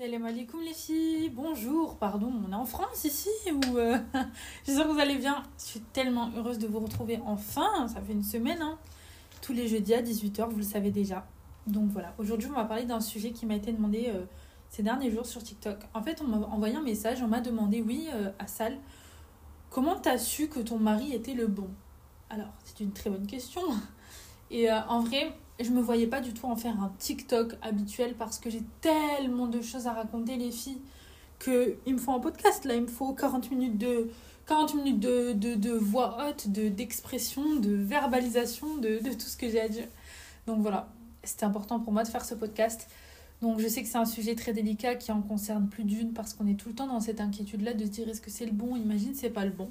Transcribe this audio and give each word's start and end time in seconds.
Salam 0.00 0.24
alaikum 0.24 0.62
les 0.62 0.72
filles, 0.72 1.28
bonjour, 1.28 1.98
pardon, 1.98 2.32
on 2.48 2.52
est 2.52 2.54
en 2.54 2.64
France 2.64 3.04
ici 3.04 3.28
ou 3.52 3.76
euh, 3.76 3.98
j'espère 4.64 4.86
que 4.86 4.92
vous 4.92 4.98
allez 4.98 5.18
bien. 5.18 5.42
Je 5.58 5.64
suis 5.64 5.80
tellement 5.80 6.30
heureuse 6.38 6.58
de 6.58 6.66
vous 6.66 6.80
retrouver 6.80 7.20
enfin, 7.26 7.86
ça 7.86 8.00
fait 8.00 8.14
une 8.14 8.22
semaine, 8.22 8.62
hein. 8.62 8.78
tous 9.42 9.52
les 9.52 9.68
jeudis 9.68 9.92
à 9.92 10.00
18h, 10.00 10.48
vous 10.48 10.56
le 10.56 10.62
savez 10.62 10.90
déjà. 10.90 11.26
Donc 11.66 11.90
voilà, 11.90 12.14
aujourd'hui 12.16 12.48
on 12.50 12.54
va 12.54 12.64
parler 12.64 12.86
d'un 12.86 13.00
sujet 13.00 13.32
qui 13.32 13.44
m'a 13.44 13.56
été 13.56 13.72
demandé 13.72 14.06
euh, 14.08 14.24
ces 14.70 14.82
derniers 14.82 15.10
jours 15.10 15.26
sur 15.26 15.42
TikTok. 15.42 15.76
En 15.92 16.02
fait, 16.02 16.22
on 16.22 16.28
m'a 16.28 16.38
envoyé 16.46 16.76
un 16.76 16.82
message, 16.82 17.20
on 17.22 17.28
m'a 17.28 17.42
demandé, 17.42 17.82
oui, 17.82 18.08
euh, 18.14 18.30
Assal, 18.38 18.78
comment 19.68 19.96
t'as 19.96 20.16
su 20.16 20.48
que 20.48 20.60
ton 20.60 20.78
mari 20.78 21.12
était 21.12 21.34
le 21.34 21.46
bon? 21.46 21.68
Alors, 22.30 22.48
c'est 22.64 22.80
une 22.80 22.92
très 22.92 23.10
bonne 23.10 23.26
question. 23.26 23.60
Et 24.50 24.72
en 24.72 25.00
vrai, 25.00 25.36
je 25.64 25.70
me 25.70 25.80
voyais 25.80 26.06
pas 26.06 26.20
du 26.20 26.32
tout 26.32 26.46
en 26.46 26.56
faire 26.56 26.80
un 26.80 26.92
TikTok 26.98 27.54
habituel 27.62 28.14
parce 28.18 28.38
que 28.38 28.50
j'ai 28.50 28.62
tellement 28.80 29.46
de 29.46 29.60
choses 29.60 29.86
à 29.86 29.92
raconter 29.92 30.36
les 30.36 30.50
filles 30.50 30.80
que 31.38 31.76
il 31.86 31.94
me 31.94 31.98
faut 31.98 32.12
un 32.12 32.20
podcast 32.20 32.64
là, 32.64 32.74
il 32.74 32.82
me 32.82 32.86
faut 32.86 33.12
40 33.12 33.50
minutes 33.50 33.78
de 33.78 34.10
40 34.46 34.74
minutes 34.74 35.00
de, 35.00 35.32
de, 35.32 35.54
de 35.54 35.70
voix 35.70 36.18
haute, 36.28 36.50
de 36.50 36.68
d'expression, 36.68 37.56
de 37.56 37.72
verbalisation 37.72 38.76
de, 38.78 38.98
de 38.98 39.12
tout 39.12 39.26
ce 39.26 39.36
que 39.36 39.48
j'ai 39.48 39.60
à 39.60 39.68
dire. 39.68 39.86
Donc 40.46 40.60
voilà, 40.60 40.88
c'était 41.22 41.44
important 41.44 41.78
pour 41.80 41.92
moi 41.92 42.02
de 42.02 42.08
faire 42.08 42.24
ce 42.24 42.34
podcast. 42.34 42.88
Donc 43.42 43.60
je 43.60 43.68
sais 43.68 43.82
que 43.82 43.88
c'est 43.88 43.98
un 43.98 44.04
sujet 44.04 44.34
très 44.34 44.52
délicat 44.52 44.96
qui 44.96 45.12
en 45.12 45.22
concerne 45.22 45.68
plus 45.68 45.84
d'une 45.84 46.12
parce 46.12 46.34
qu'on 46.34 46.46
est 46.46 46.54
tout 46.54 46.68
le 46.68 46.74
temps 46.74 46.86
dans 46.86 47.00
cette 47.00 47.20
inquiétude 47.20 47.62
là 47.62 47.72
de 47.72 47.84
se 47.84 47.90
dire 47.90 48.08
est-ce 48.08 48.20
que 48.20 48.30
c'est 48.30 48.44
le 48.44 48.52
bon, 48.52 48.76
imagine 48.76 49.14
c'est 49.14 49.30
pas 49.30 49.44
le 49.44 49.50
bon. 49.50 49.70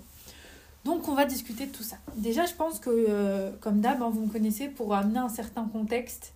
Donc 0.89 1.07
on 1.07 1.13
va 1.13 1.25
discuter 1.25 1.67
de 1.67 1.71
tout 1.71 1.83
ça. 1.83 1.97
Déjà 2.15 2.47
je 2.47 2.53
pense 2.55 2.79
que 2.79 2.89
euh, 2.89 3.51
comme 3.61 3.79
d'hab 3.79 4.01
hein, 4.01 4.09
vous 4.11 4.21
me 4.21 4.31
connaissez 4.31 4.69
pour 4.69 4.95
amener 4.95 5.19
un 5.19 5.29
certain 5.29 5.65
contexte. 5.65 6.33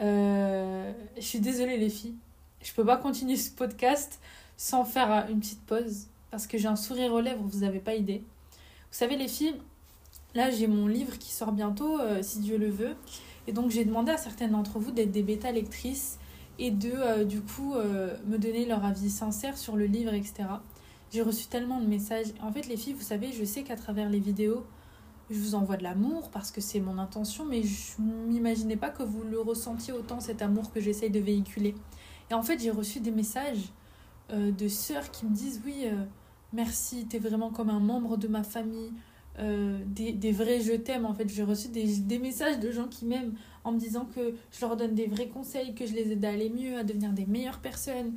euh, 0.00 0.90
je 1.16 1.20
suis 1.20 1.38
désolée 1.38 1.76
les 1.76 1.90
filles, 1.90 2.14
je 2.62 2.72
peux 2.72 2.86
pas 2.86 2.96
continuer 2.96 3.36
ce 3.36 3.50
podcast 3.50 4.20
sans 4.56 4.86
faire 4.86 5.26
une 5.28 5.38
petite 5.38 5.60
pause 5.66 6.06
parce 6.30 6.46
que 6.46 6.56
j'ai 6.56 6.66
un 6.66 6.76
sourire 6.76 7.12
aux 7.12 7.20
lèvres, 7.20 7.44
vous 7.46 7.62
avez 7.62 7.78
pas 7.78 7.94
idée. 7.94 8.24
Vous 8.90 8.98
savez 9.02 9.18
les 9.18 9.28
filles, 9.28 9.56
là 10.34 10.50
j'ai 10.50 10.66
mon 10.66 10.86
livre 10.86 11.18
qui 11.18 11.30
sort 11.30 11.52
bientôt 11.52 12.00
euh, 12.00 12.22
si 12.22 12.38
Dieu 12.38 12.56
le 12.56 12.70
veut 12.70 12.96
et 13.46 13.52
donc 13.52 13.70
j'ai 13.70 13.84
demandé 13.84 14.12
à 14.12 14.16
certaines 14.16 14.52
d'entre 14.52 14.78
vous 14.78 14.92
d'être 14.92 15.12
des 15.12 15.22
bêta 15.22 15.52
lectrices 15.52 16.18
et 16.58 16.70
de 16.70 17.24
du 17.24 17.42
coup 17.42 17.74
me 17.74 18.38
donner 18.38 18.64
leur 18.64 18.82
avis 18.82 19.10
sincère 19.10 19.58
sur 19.58 19.76
le 19.76 19.84
livre 19.86 20.14
etc. 20.14 20.44
J'ai 21.12 21.22
reçu 21.22 21.46
tellement 21.46 21.80
de 21.80 21.86
messages. 21.86 22.26
En 22.42 22.52
fait, 22.52 22.66
les 22.66 22.76
filles, 22.76 22.94
vous 22.94 23.02
savez, 23.02 23.32
je 23.32 23.44
sais 23.44 23.62
qu'à 23.62 23.76
travers 23.76 24.08
les 24.08 24.20
vidéos, 24.20 24.64
je 25.30 25.38
vous 25.38 25.54
envoie 25.54 25.76
de 25.76 25.82
l'amour 25.82 26.30
parce 26.30 26.50
que 26.50 26.60
c'est 26.60 26.80
mon 26.80 26.98
intention, 26.98 27.44
mais 27.44 27.62
je 27.62 28.00
m'imaginais 28.00 28.76
pas 28.76 28.90
que 28.90 29.02
vous 29.02 29.22
le 29.22 29.40
ressentiez 29.40 29.92
autant, 29.92 30.20
cet 30.20 30.42
amour 30.42 30.72
que 30.72 30.80
j'essaye 30.80 31.10
de 31.10 31.20
véhiculer. 31.20 31.74
Et 32.30 32.34
en 32.34 32.42
fait, 32.42 32.58
j'ai 32.58 32.70
reçu 32.70 33.00
des 33.00 33.10
messages 33.10 33.72
euh, 34.32 34.50
de 34.50 34.68
sœurs 34.68 35.10
qui 35.10 35.26
me 35.26 35.34
disent 35.34 35.62
Oui, 35.64 35.84
euh, 35.84 36.04
merci, 36.52 37.06
t'es 37.06 37.18
vraiment 37.18 37.50
comme 37.50 37.70
un 37.70 37.80
membre 37.80 38.16
de 38.16 38.28
ma 38.28 38.42
famille. 38.42 38.92
Euh, 39.40 39.78
des, 39.86 40.30
vrais 40.30 40.60
je 40.60 40.74
t'aime 40.74 41.04
en 41.04 41.12
fait 41.12 41.28
j'ai 41.28 41.42
reçu 41.42 41.66
des, 41.66 41.98
des 41.98 42.20
messages 42.20 42.60
de 42.60 42.70
gens 42.70 42.86
qui 42.86 43.04
m'aiment 43.04 43.34
en 43.64 43.72
me 43.72 43.80
disant 43.80 44.04
que 44.04 44.36
je 44.52 44.60
leur 44.60 44.76
donne 44.76 44.94
des 44.94 45.08
vrais 45.08 45.26
conseils 45.26 45.74
que 45.74 45.86
je 45.86 45.92
les 45.92 46.12
aide 46.12 46.24
à 46.24 46.28
aller 46.28 46.50
mieux 46.50 46.78
à 46.78 46.84
devenir 46.84 47.12
des 47.12 47.26
meilleures 47.26 47.58
personnes 47.58 48.14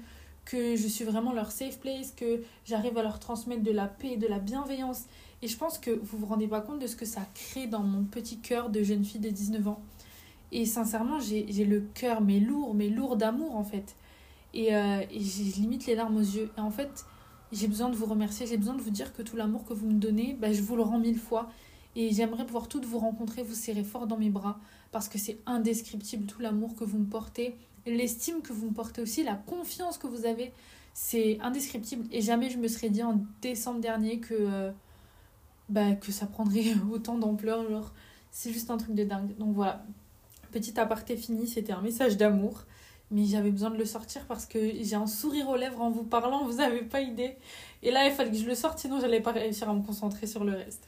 que 0.49 0.77
je 0.77 0.87
suis 0.87 1.03
vraiment 1.03 1.33
leur 1.33 1.51
safe 1.51 1.77
place, 1.79 2.13
que 2.15 2.41
j'arrive 2.65 2.97
à 2.97 3.03
leur 3.03 3.19
transmettre 3.19 3.63
de 3.63 3.71
la 3.71 3.85
paix, 3.85 4.15
de 4.15 4.27
la 4.27 4.39
bienveillance. 4.39 5.03
Et 5.41 5.47
je 5.47 5.57
pense 5.57 5.77
que 5.77 5.91
vous 5.91 6.17
vous 6.17 6.25
rendez 6.25 6.47
pas 6.47 6.61
compte 6.61 6.79
de 6.79 6.87
ce 6.87 6.95
que 6.95 7.05
ça 7.05 7.21
crée 7.35 7.67
dans 7.67 7.81
mon 7.81 8.05
petit 8.05 8.37
cœur 8.37 8.69
de 8.69 8.81
jeune 8.81 9.03
fille 9.03 9.19
de 9.19 9.29
19 9.29 9.67
ans. 9.67 9.81
Et 10.53 10.65
sincèrement, 10.65 11.19
j'ai 11.19 11.65
le 11.65 11.81
cœur, 11.93 12.21
mais 12.21 12.39
lourd, 12.39 12.73
mais 12.73 12.87
lourd 12.89 13.17
d'amour 13.17 13.57
en 13.57 13.65
fait. 13.65 13.95
Et, 14.53 14.73
euh, 14.73 15.01
et 15.11 15.19
j'ai 15.19 15.43
limite 15.59 15.85
les 15.85 15.95
larmes 15.95 16.15
aux 16.15 16.21
yeux. 16.21 16.49
Et 16.57 16.61
en 16.61 16.71
fait, 16.71 17.05
j'ai 17.51 17.67
besoin 17.67 17.89
de 17.89 17.95
vous 17.95 18.05
remercier, 18.05 18.47
j'ai 18.47 18.57
besoin 18.57 18.75
de 18.75 18.81
vous 18.81 18.89
dire 18.89 19.13
que 19.13 19.21
tout 19.21 19.35
l'amour 19.35 19.65
que 19.65 19.73
vous 19.73 19.87
me 19.87 19.99
donnez, 19.99 20.33
bah, 20.39 20.53
je 20.53 20.61
vous 20.61 20.77
le 20.77 20.83
rends 20.83 20.99
mille 20.99 21.19
fois. 21.19 21.49
Et 21.97 22.13
j'aimerais 22.13 22.45
pouvoir 22.45 22.69
toutes 22.69 22.85
vous 22.85 22.99
rencontrer, 22.99 23.43
vous 23.43 23.55
serrer 23.55 23.83
fort 23.83 24.07
dans 24.07 24.17
mes 24.17 24.29
bras, 24.29 24.59
parce 24.91 25.09
que 25.09 25.17
c'est 25.17 25.39
indescriptible 25.45 26.25
tout 26.25 26.39
l'amour 26.39 26.75
que 26.75 26.83
vous 26.83 26.99
me 26.99 27.05
portez 27.07 27.55
l'estime 27.89 28.41
que 28.41 28.53
vous 28.53 28.67
me 28.67 28.73
portez 28.73 29.01
aussi, 29.01 29.23
la 29.23 29.35
confiance 29.35 29.97
que 29.97 30.07
vous 30.07 30.25
avez, 30.25 30.51
c'est 30.93 31.37
indescriptible. 31.41 32.05
Et 32.11 32.21
jamais 32.21 32.49
je 32.49 32.57
me 32.57 32.67
serais 32.67 32.89
dit 32.89 33.03
en 33.03 33.21
décembre 33.41 33.79
dernier 33.79 34.19
que, 34.19 34.33
euh, 34.33 34.71
bah, 35.69 35.85
ça 36.09 36.25
prendrait 36.25 36.73
autant 36.91 37.17
d'ampleur. 37.17 37.69
Genre, 37.69 37.93
c'est 38.31 38.51
juste 38.51 38.71
un 38.71 38.77
truc 38.77 38.95
de 38.95 39.03
dingue. 39.03 39.35
Donc 39.37 39.53
voilà, 39.53 39.85
petit 40.51 40.79
aparté 40.79 41.15
fini, 41.17 41.47
c'était 41.47 41.73
un 41.73 41.81
message 41.81 42.17
d'amour. 42.17 42.63
Mais 43.09 43.23
j'avais 43.25 43.51
besoin 43.51 43.69
de 43.69 43.77
le 43.77 43.85
sortir 43.85 44.25
parce 44.27 44.45
que 44.45 44.59
j'ai 44.81 44.95
un 44.95 45.07
sourire 45.07 45.47
aux 45.47 45.55
lèvres 45.55 45.81
en 45.81 45.89
vous 45.89 46.03
parlant, 46.03 46.43
vous 46.45 46.57
n'avez 46.57 46.81
pas 46.81 46.99
idée. 46.99 47.37
Et 47.81 47.89
là, 47.89 48.05
il 48.05 48.11
fallait 48.11 48.31
que 48.31 48.37
je 48.37 48.45
le 48.45 48.55
sorte, 48.55 48.79
sinon 48.79 48.99
j'allais 48.99 49.21
pas 49.21 49.31
réussir 49.31 49.69
à 49.69 49.73
me 49.73 49.81
concentrer 49.81 50.27
sur 50.27 50.43
le 50.43 50.51
reste. 50.51 50.83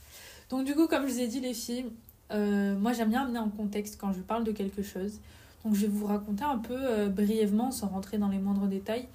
Donc 0.49 0.65
du 0.65 0.75
coup, 0.75 0.87
comme 0.87 1.07
je 1.07 1.13
vous 1.13 1.19
ai 1.21 1.27
dit, 1.27 1.39
les 1.39 1.53
filles, 1.53 1.85
euh, 2.31 2.77
moi 2.77 2.91
j'aime 2.91 3.09
bien 3.09 3.21
amener 3.21 3.39
un 3.39 3.47
contexte 3.47 3.97
quand 3.99 4.11
je 4.11 4.19
parle 4.19 4.43
de 4.43 4.51
quelque 4.51 4.83
chose. 4.83 5.19
Donc 5.63 5.75
je 5.75 5.81
vais 5.81 5.87
vous 5.87 6.05
raconter 6.05 6.43
un 6.43 6.57
peu 6.57 6.77
euh, 6.77 7.09
brièvement, 7.09 7.71
sans 7.71 7.87
rentrer 7.87 8.17
dans 8.17 8.29
les 8.29 8.39
moindres 8.39 8.67
détails, 8.67 9.07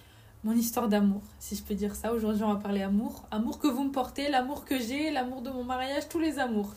mon 0.45 0.53
histoire 0.53 0.89
d'amour, 0.89 1.23
si 1.39 1.57
je 1.57 1.63
peux 1.63 1.75
dire 1.75 1.95
ça. 1.95 2.13
Aujourd'hui, 2.13 2.43
on 2.43 2.53
va 2.53 2.61
parler 2.61 2.83
amour. 2.83 3.25
Amour 3.31 3.59
que 3.59 3.67
vous 3.67 3.85
me 3.85 3.91
portez, 3.91 4.29
l'amour 4.29 4.65
que 4.65 4.79
j'ai, 4.79 5.11
l'amour 5.11 5.41
de 5.41 5.51
mon 5.51 5.65
mariage, 5.65 6.09
tous 6.09 6.19
les 6.19 6.39
amours. 6.39 6.75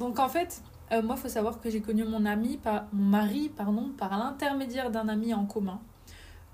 Donc 0.00 0.18
en 0.18 0.28
fait, 0.28 0.62
euh, 0.90 1.02
moi, 1.02 1.16
il 1.18 1.20
faut 1.20 1.28
savoir 1.28 1.60
que 1.60 1.68
j'ai 1.68 1.80
connu 1.80 2.04
mon 2.04 2.24
ami, 2.24 2.56
par, 2.56 2.86
mon 2.92 3.04
mari, 3.04 3.50
pardon, 3.54 3.90
par 3.96 4.16
l'intermédiaire 4.16 4.90
d'un 4.90 5.08
ami 5.08 5.34
en 5.34 5.44
commun. 5.44 5.80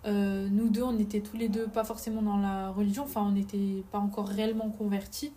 Euh, 0.06 0.48
nous 0.50 0.68
deux, 0.68 0.82
on 0.82 0.98
était 0.98 1.20
tous 1.20 1.36
les 1.36 1.48
deux 1.48 1.66
pas 1.66 1.84
forcément 1.84 2.22
dans 2.22 2.38
la 2.38 2.70
religion, 2.70 3.02
enfin 3.02 3.20
on 3.22 3.32
n'était 3.32 3.84
pas 3.92 3.98
encore 3.98 4.26
réellement 4.28 4.70
convertis. 4.70 5.32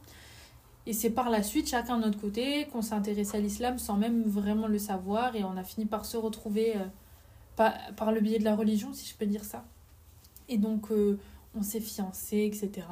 Et 0.85 0.93
c'est 0.93 1.09
par 1.09 1.29
la 1.29 1.43
suite, 1.43 1.67
chacun 1.67 1.97
de 1.97 2.05
notre 2.05 2.19
côté, 2.19 2.67
qu'on 2.71 2.81
s'est 2.81 2.95
intéressé 2.95 3.37
à 3.37 3.39
l'islam 3.39 3.77
sans 3.77 3.97
même 3.97 4.23
vraiment 4.23 4.67
le 4.67 4.79
savoir. 4.79 5.35
Et 5.35 5.43
on 5.43 5.55
a 5.57 5.63
fini 5.63 5.85
par 5.85 6.05
se 6.05 6.17
retrouver 6.17 6.75
par, 7.55 7.73
par 7.95 8.11
le 8.11 8.21
biais 8.21 8.39
de 8.39 8.43
la 8.43 8.55
religion, 8.55 8.93
si 8.93 9.09
je 9.09 9.15
peux 9.15 9.25
dire 9.25 9.43
ça. 9.43 9.65
Et 10.49 10.57
donc, 10.57 10.91
euh, 10.91 11.17
on 11.55 11.61
s'est 11.61 11.79
fiancés, 11.79 12.45
etc. 12.45 12.87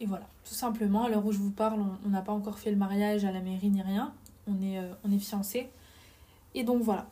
Et 0.00 0.06
voilà, 0.06 0.26
tout 0.44 0.54
simplement, 0.54 1.04
à 1.04 1.08
l'heure 1.08 1.24
où 1.24 1.32
je 1.32 1.38
vous 1.38 1.50
parle, 1.50 1.80
on 2.04 2.08
n'a 2.08 2.22
pas 2.22 2.32
encore 2.32 2.58
fait 2.58 2.70
le 2.70 2.76
mariage 2.76 3.24
à 3.24 3.32
la 3.32 3.40
mairie 3.40 3.70
ni 3.70 3.82
rien. 3.82 4.12
On 4.46 4.60
est, 4.62 4.78
euh, 4.78 4.92
on 5.04 5.12
est 5.12 5.18
fiancés. 5.18 5.68
Et 6.54 6.64
donc, 6.64 6.82
voilà. 6.82 7.06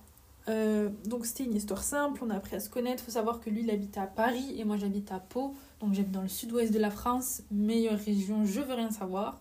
Euh, 0.49 0.91
donc, 1.07 1.25
c'était 1.25 1.45
une 1.45 1.55
histoire 1.55 1.83
simple, 1.83 2.23
on 2.23 2.31
a 2.31 2.37
appris 2.37 2.57
à 2.57 2.61
se 2.61 2.69
connaître. 2.69 3.03
Faut 3.03 3.13
savoir 3.13 3.41
que 3.41 3.49
lui, 3.49 3.63
il 3.63 3.71
habite 3.71 3.97
à 3.97 4.07
Paris 4.07 4.55
et 4.59 4.65
moi, 4.65 4.77
j'habite 4.77 5.13
à 5.13 5.21
Pau. 5.21 5.55
Donc, 5.81 5.95
j'habite 5.95 6.13
dans 6.13 6.23
le 6.23 6.29
sud-ouest 6.29 6.73
de 6.73 6.79
la 6.79 6.91
France, 6.91 7.43
meilleure 7.51 7.99
région, 7.99 8.45
je 8.45 8.61
veux 8.61 8.75
rien 8.75 8.91
savoir. 8.91 9.41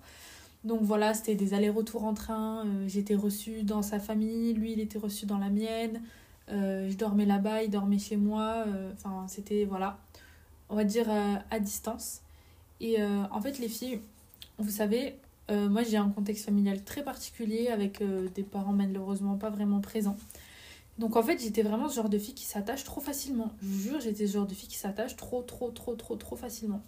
Donc 0.64 0.82
voilà, 0.82 1.14
c'était 1.14 1.36
des 1.36 1.54
allers-retours 1.54 2.06
en 2.06 2.14
train. 2.14 2.66
J'étais 2.88 3.16
reçue 3.16 3.64
dans 3.64 3.82
sa 3.82 4.00
famille, 4.00 4.54
lui 4.54 4.72
il 4.72 4.80
était 4.80 4.98
reçu 4.98 5.26
dans 5.26 5.38
la 5.38 5.50
mienne. 5.50 6.02
Euh, 6.50 6.90
je 6.90 6.98
dormais 6.98 7.26
là-bas, 7.26 7.64
il 7.64 7.70
dormait 7.70 8.00
chez 8.00 8.18
moi. 8.18 8.66
Euh, 8.68 8.92
Enfin, 8.94 9.26
c'était, 9.28 9.66
voilà, 9.66 9.98
on 10.70 10.76
va 10.76 10.84
dire 10.84 11.10
euh, 11.10 11.36
à 11.52 11.60
distance. 11.60 12.22
Et 12.82 13.02
en 13.02 13.40
fait, 13.42 13.60
les 13.60 13.70
filles, 13.70 14.02
vous 14.58 14.70
savez, 14.70 15.16
moi 15.50 15.84
j'ai 15.84 15.96
un 15.96 16.10
contexte 16.10 16.44
familial 16.44 16.84
très 16.84 17.02
particulier 17.02 17.70
avec 17.70 18.04
des 18.36 18.44
parents 18.44 18.74
malheureusement 18.74 19.38
pas 19.38 19.50
vraiment 19.50 19.80
présents. 19.80 20.18
Donc 20.98 21.16
en 21.16 21.24
fait, 21.24 21.40
j'étais 21.42 21.62
vraiment 21.62 21.88
ce 21.88 21.96
genre 21.96 22.10
de 22.10 22.18
fille 22.18 22.34
qui 22.34 22.44
s'attache 22.44 22.84
trop 22.84 23.00
facilement. 23.00 23.54
Je 23.62 23.68
vous 23.68 23.80
jure, 23.80 24.02
j'étais 24.02 24.28
ce 24.28 24.34
genre 24.34 24.46
de 24.48 24.54
fille 24.54 24.68
qui 24.68 24.76
s'attache 24.78 25.16
trop, 25.16 25.42
trop, 25.44 25.72
trop, 25.72 25.96
trop, 25.96 26.18
trop 26.18 26.36
facilement. 26.36 26.82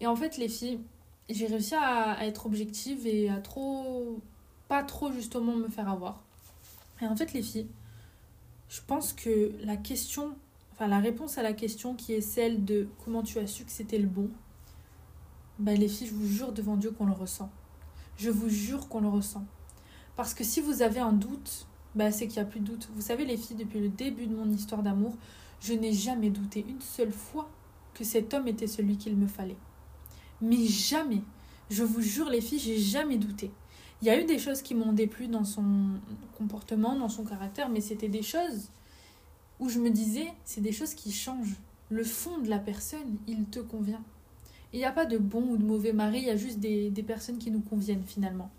Et 0.00 0.08
en 0.08 0.16
fait, 0.16 0.36
les 0.36 0.48
filles, 0.48 0.80
j'ai 1.28 1.46
réussi 1.46 1.76
à 1.76 2.26
être 2.26 2.46
objective 2.46 3.06
et 3.06 3.30
à 3.30 3.36
trop, 3.36 4.18
pas 4.66 4.82
trop 4.82 5.12
justement 5.12 5.54
me 5.54 5.68
faire 5.68 5.88
avoir. 5.88 6.24
Et 7.02 7.06
en 7.06 7.14
fait, 7.14 7.32
les 7.32 7.42
filles, 7.42 7.68
je 8.70 8.80
pense 8.86 9.12
que 9.12 9.52
la 9.64 9.76
question, 9.76 10.36
enfin 10.72 10.86
la 10.86 11.00
réponse 11.00 11.38
à 11.38 11.42
la 11.42 11.52
question 11.52 11.94
qui 11.96 12.12
est 12.12 12.20
celle 12.20 12.64
de 12.64 12.88
comment 13.04 13.22
tu 13.22 13.38
as 13.40 13.48
su 13.48 13.64
que 13.64 13.72
c'était 13.72 13.98
le 13.98 14.06
bon, 14.06 14.30
bah 15.58 15.74
les 15.74 15.88
filles, 15.88 16.06
je 16.06 16.14
vous 16.14 16.28
jure 16.28 16.52
devant 16.52 16.76
Dieu 16.76 16.92
qu'on 16.92 17.04
le 17.04 17.12
ressent. 17.12 17.50
Je 18.16 18.30
vous 18.30 18.48
jure 18.48 18.88
qu'on 18.88 19.00
le 19.00 19.08
ressent. 19.08 19.44
Parce 20.14 20.34
que 20.34 20.44
si 20.44 20.60
vous 20.60 20.82
avez 20.82 21.00
un 21.00 21.12
doute, 21.12 21.66
bah 21.96 22.12
c'est 22.12 22.28
qu'il 22.28 22.40
n'y 22.40 22.48
a 22.48 22.50
plus 22.50 22.60
de 22.60 22.66
doute. 22.66 22.88
Vous 22.94 23.00
savez, 23.00 23.24
les 23.24 23.36
filles, 23.36 23.56
depuis 23.56 23.80
le 23.80 23.88
début 23.88 24.26
de 24.26 24.34
mon 24.34 24.48
histoire 24.48 24.84
d'amour, 24.84 25.16
je 25.60 25.72
n'ai 25.74 25.92
jamais 25.92 26.30
douté 26.30 26.64
une 26.66 26.80
seule 26.80 27.12
fois 27.12 27.50
que 27.92 28.04
cet 28.04 28.32
homme 28.34 28.46
était 28.46 28.68
celui 28.68 28.96
qu'il 28.96 29.16
me 29.16 29.26
fallait. 29.26 29.58
Mais 30.40 30.64
jamais. 30.66 31.22
Je 31.70 31.82
vous 31.82 32.00
jure, 32.00 32.30
les 32.30 32.40
filles, 32.40 32.60
j'ai 32.60 32.78
jamais 32.78 33.18
douté. 33.18 33.50
Il 34.02 34.08
y 34.08 34.10
a 34.10 34.18
eu 34.18 34.24
des 34.24 34.38
choses 34.38 34.62
qui 34.62 34.74
m'ont 34.74 34.92
déplu 34.92 35.28
dans 35.28 35.44
son 35.44 35.64
comportement, 36.38 36.96
dans 36.96 37.08
son 37.08 37.24
caractère, 37.24 37.68
mais 37.68 37.80
c'était 37.80 38.08
des 38.08 38.22
choses 38.22 38.70
où 39.58 39.68
je 39.68 39.78
me 39.78 39.90
disais, 39.90 40.26
c'est 40.44 40.62
des 40.62 40.72
choses 40.72 40.94
qui 40.94 41.12
changent. 41.12 41.56
Le 41.90 42.02
fond 42.02 42.38
de 42.38 42.48
la 42.48 42.58
personne, 42.58 43.18
il 43.26 43.44
te 43.44 43.60
convient. 43.60 44.02
Il 44.72 44.78
n'y 44.78 44.86
a 44.86 44.92
pas 44.92 45.04
de 45.04 45.18
bon 45.18 45.42
ou 45.50 45.56
de 45.56 45.64
mauvais 45.64 45.92
mari, 45.92 46.18
il 46.18 46.24
y 46.24 46.30
a 46.30 46.36
juste 46.36 46.60
des, 46.60 47.04
personnes 47.06 47.38
qui 47.38 47.50
nous 47.50 47.60
conviennent 47.60 48.04
finalement. 48.06 48.50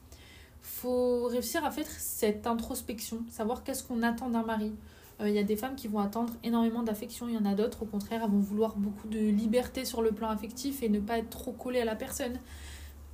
faut 0.61 1.25
réussir 1.25 1.65
à 1.65 1.71
faire 1.71 1.88
cette 1.88 2.45
introspection, 2.45 3.23
savoir 3.29 3.63
qu'est-ce 3.63 3.83
qu'on 3.83 4.03
attend 4.03 4.29
d'un 4.29 4.43
mari, 4.43 4.71
Euh, 5.21 5.29
il 5.29 5.35
y 5.35 5.39
a 5.39 5.43
des 5.43 5.55
femmes 5.55 5.75
qui 5.75 5.88
vont 5.88 5.99
attendre 5.99 6.33
énormément 6.43 6.83
d'affection, 6.83 7.27
il 7.27 7.35
y 7.35 7.38
en 7.38 7.45
a 7.45 7.53
d'autres, 7.53 7.83
au 7.83 7.85
contraire, 7.85 8.21
elles 8.23 8.31
vont 8.31 8.39
vouloir 8.39 8.75
beaucoup 8.75 9.07
de 9.07 9.19
liberté 9.19 9.85
sur 9.85 10.01
le 10.01 10.11
plan 10.11 10.29
affectif 10.29 10.83
et 10.83 10.89
ne 10.89 10.99
pas 10.99 11.17
être 11.19 11.29
trop 11.29 11.51
collées 11.51 11.81
à 11.81 11.85
la 11.85 11.95
personne. 11.95 12.39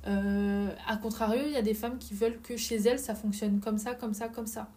Euh, 0.08 0.70
a 0.86 0.96
contrario, 0.96 1.42
il 1.46 1.52
y 1.52 1.56
a 1.56 1.62
des 1.62 1.74
femmes 1.74 1.98
qui 1.98 2.14
veulent 2.14 2.40
que 2.40 2.56
chez 2.56 2.76
elles, 2.76 2.98
ça 2.98 3.14
fonctionne 3.14 3.60
comme 3.60 3.78
ça, 3.78 3.94
comme 3.94 4.14
ça, 4.14 4.28
comme 4.28 4.46
ça. 4.46 4.68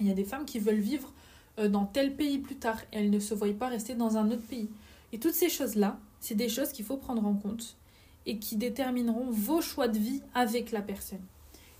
Il 0.00 0.06
y 0.06 0.10
a 0.10 0.14
des 0.14 0.24
femmes 0.24 0.44
qui 0.44 0.58
veulent 0.58 0.80
vivre 0.80 1.12
euh, 1.58 1.68
dans 1.68 1.84
tel 1.84 2.14
pays 2.14 2.38
plus 2.38 2.56
tard 2.56 2.80
et 2.92 2.98
elles 2.98 3.10
ne 3.10 3.18
se 3.18 3.34
voient 3.34 3.52
pas 3.52 3.68
rester 3.68 3.94
dans 3.94 4.16
un 4.16 4.30
autre 4.30 4.46
pays. 4.46 4.70
Et 5.12 5.18
toutes 5.18 5.34
ces 5.34 5.48
choses-là, 5.48 5.98
c'est 6.20 6.34
des 6.34 6.48
choses 6.48 6.70
qu'il 6.70 6.84
faut 6.84 6.96
prendre 6.96 7.26
en 7.26 7.34
compte 7.34 7.76
et 8.24 8.38
qui 8.38 8.56
détermineront 8.56 9.30
vos 9.30 9.60
choix 9.60 9.88
de 9.88 9.98
vie 9.98 10.22
avec 10.34 10.70
la 10.70 10.80
personne. 10.80 11.22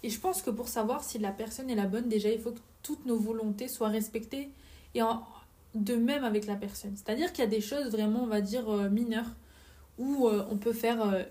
Et 0.03 0.11
je 0.11 0.19
pense 0.19 0.43
que 0.43 0.51
pour 0.51 0.67
savoir 0.69 1.05
si 1.05 1.19
la 1.19 1.31
personne 1.31 1.71
est 1.71 1.77
la 1.77 1.87
bonne, 1.87 2.09
déjà, 2.09 2.29
il 2.31 2.41
faut 2.41 2.51
que 2.51 2.59
toutes 2.83 3.07
nos 3.07 3.17
volontés 3.17 3.69
soient 3.69 3.89
respectées 3.89 4.51
et 4.97 5.01
de 5.77 5.95
même 5.95 6.25
avec 6.25 6.47
la 6.47 6.57
personne. 6.57 6.97
C'est-à-dire 6.97 7.33
qu'il 7.33 7.45
y 7.45 7.47
a 7.47 7.51
des 7.51 7.61
choses 7.61 7.91
vraiment, 7.91 8.25
on 8.25 8.27
va 8.27 8.41
dire, 8.41 8.69
euh, 8.69 8.91
mineures 8.91 9.31
où 9.99 10.27
euh, 10.27 10.45
on 10.51 10.57
peut 10.57 10.73
faire 10.73 11.27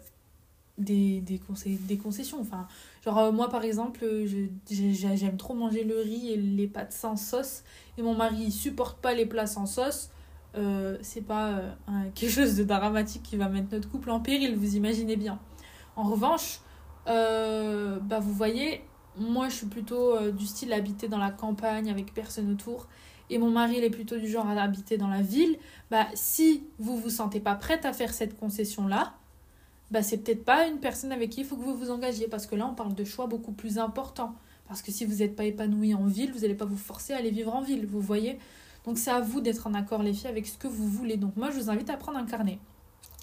euh, 0.79 0.83
des, 0.83 1.21
des, 1.21 1.97
concessions. 1.97 2.39
Enfin, 2.39 2.67
genre, 3.03 3.31
moi, 3.33 3.49
par 3.49 3.63
exemple, 3.63 4.05
j'aime 4.69 5.37
trop 5.37 5.53
manger 5.53 5.83
le 5.83 5.99
riz 6.01 6.31
et 6.31 6.37
les 6.37 6.67
pâtes 6.67 6.93
sans 6.93 7.15
sauce 7.15 7.63
et 7.97 8.01
mon 8.01 8.15
mari 8.15 8.37
il 8.45 8.51
supporte 8.51 8.99
pas 9.01 9.13
les 9.13 9.25
plats 9.25 9.47
sans 9.47 9.65
sauce. 9.65 10.09
c'est 11.01 11.25
pas 11.25 11.61
quelque 12.15 12.31
chose 12.31 12.55
de 12.55 12.63
dramatique 12.63 13.23
qui 13.23 13.37
va 13.37 13.49
mettre 13.49 13.67
notre 13.71 13.89
couple 13.89 14.09
en 14.09 14.19
péril, 14.19 14.55
vous 14.55 14.75
imaginez 14.75 15.15
bien. 15.15 15.39
En 15.95 16.03
revanche, 16.03 16.61
bah, 17.05 18.19
vous 18.19 18.33
voyez, 18.33 18.81
moi 19.17 19.49
je 19.49 19.55
suis 19.55 19.67
plutôt 19.67 20.31
du 20.31 20.45
style 20.45 20.73
habiter 20.73 21.07
dans 21.07 21.17
la 21.17 21.31
campagne 21.31 21.89
avec 21.89 22.13
personne 22.13 22.51
autour 22.51 22.87
et 23.31 23.37
mon 23.37 23.49
mari 23.49 23.75
il 23.77 23.83
est 23.83 23.89
plutôt 23.89 24.17
du 24.17 24.27
genre 24.27 24.47
à 24.47 24.61
habiter 24.61 24.97
dans 24.97 25.07
la 25.07 25.21
ville, 25.21 25.57
bah 25.89 26.05
si 26.13 26.67
vous 26.77 26.97
vous 26.97 27.09
sentez 27.09 27.39
pas 27.39 27.55
prête 27.55 27.85
à 27.85 27.93
faire 27.93 28.13
cette 28.13 28.37
concession 28.37 28.87
là, 28.87 29.13
bah 29.91 30.01
c'est 30.01 30.17
peut-être 30.17 30.43
pas 30.45 30.67
une 30.67 30.79
personne 30.79 31.11
avec 31.11 31.29
qui 31.29 31.41
il 31.41 31.45
faut 31.45 31.57
que 31.57 31.63
vous 31.63 31.75
vous 31.75 31.91
engagiez 31.91 32.27
parce 32.27 32.47
que 32.47 32.55
là 32.55 32.67
on 32.67 32.73
parle 32.73 32.95
de 32.95 33.03
choix 33.03 33.27
beaucoup 33.27 33.51
plus 33.51 33.77
importants 33.77 34.35
parce 34.67 34.81
que 34.81 34.91
si 34.91 35.05
vous 35.05 35.15
n'êtes 35.15 35.35
pas 35.35 35.43
épanoui 35.43 35.93
en 35.93 36.05
ville, 36.05 36.31
vous 36.31 36.39
n'allez 36.39 36.55
pas 36.55 36.65
vous 36.65 36.77
forcer 36.77 37.11
à 37.11 37.17
aller 37.17 37.31
vivre 37.31 37.53
en 37.53 37.61
ville, 37.61 37.85
vous 37.85 37.99
voyez. 37.99 38.39
Donc 38.85 38.97
c'est 38.97 39.11
à 39.11 39.19
vous 39.19 39.41
d'être 39.41 39.67
en 39.67 39.73
accord 39.73 40.01
les 40.01 40.13
filles 40.13 40.29
avec 40.29 40.47
ce 40.47 40.57
que 40.57 40.67
vous 40.67 40.87
voulez. 40.87 41.17
Donc 41.17 41.35
moi 41.35 41.51
je 41.51 41.59
vous 41.59 41.69
invite 41.69 41.89
à 41.89 41.97
prendre 41.97 42.17
un 42.17 42.25
carnet. 42.25 42.57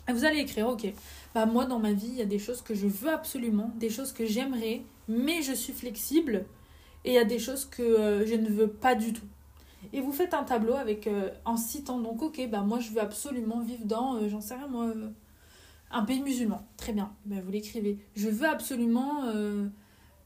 Et 0.09 0.13
vous 0.13 0.25
allez 0.25 0.41
écrire, 0.41 0.69
ok, 0.69 0.93
bah 1.35 1.47
moi 1.47 1.65
dans 1.65 1.79
ma 1.79 1.93
vie, 1.93 2.09
il 2.09 2.17
y 2.17 2.23
a 2.23 2.27
des 2.27 2.39
choses 2.39 2.61
que 2.61 2.75
je 2.75 2.87
veux 2.87 3.11
absolument, 3.11 3.73
des 3.77 3.89
choses 3.89 4.13
que 4.13 4.27
j'aimerais, 4.27 4.83
mais 5.09 5.43
je 5.43 5.53
suis 5.53 5.73
flexible. 5.73 6.45
Et 7.05 7.13
il 7.13 7.15
y 7.15 7.19
a 7.19 7.25
des 7.25 7.39
choses 7.39 7.65
que 7.65 7.83
euh, 7.83 8.27
je 8.27 8.35
ne 8.35 8.49
veux 8.49 8.69
pas 8.69 8.95
du 8.95 9.15
tout. 9.15 9.27
Et 9.93 10.03
vous 10.03 10.13
faites 10.13 10.35
un 10.35 10.45
tableau 10.45 10.75
avec 10.75 11.07
euh, 11.07 11.31
en 11.45 11.57
citant 11.57 11.99
donc 11.99 12.21
ok 12.21 12.47
bah 12.51 12.61
moi 12.61 12.81
je 12.81 12.91
veux 12.91 13.01
absolument 13.01 13.61
vivre 13.61 13.87
dans 13.87 14.17
euh, 14.17 14.29
j'en 14.29 14.41
sais 14.41 14.55
rien 14.55 14.67
moi 14.67 14.93
un 15.91 16.05
pays 16.05 16.21
musulman. 16.21 16.67
Très 16.77 16.93
bien, 16.93 17.13
bah, 17.27 17.37
vous 17.45 17.51
l'écrivez. 17.51 17.99
Je 18.15 18.29
veux 18.29 18.47
absolument 18.47 19.23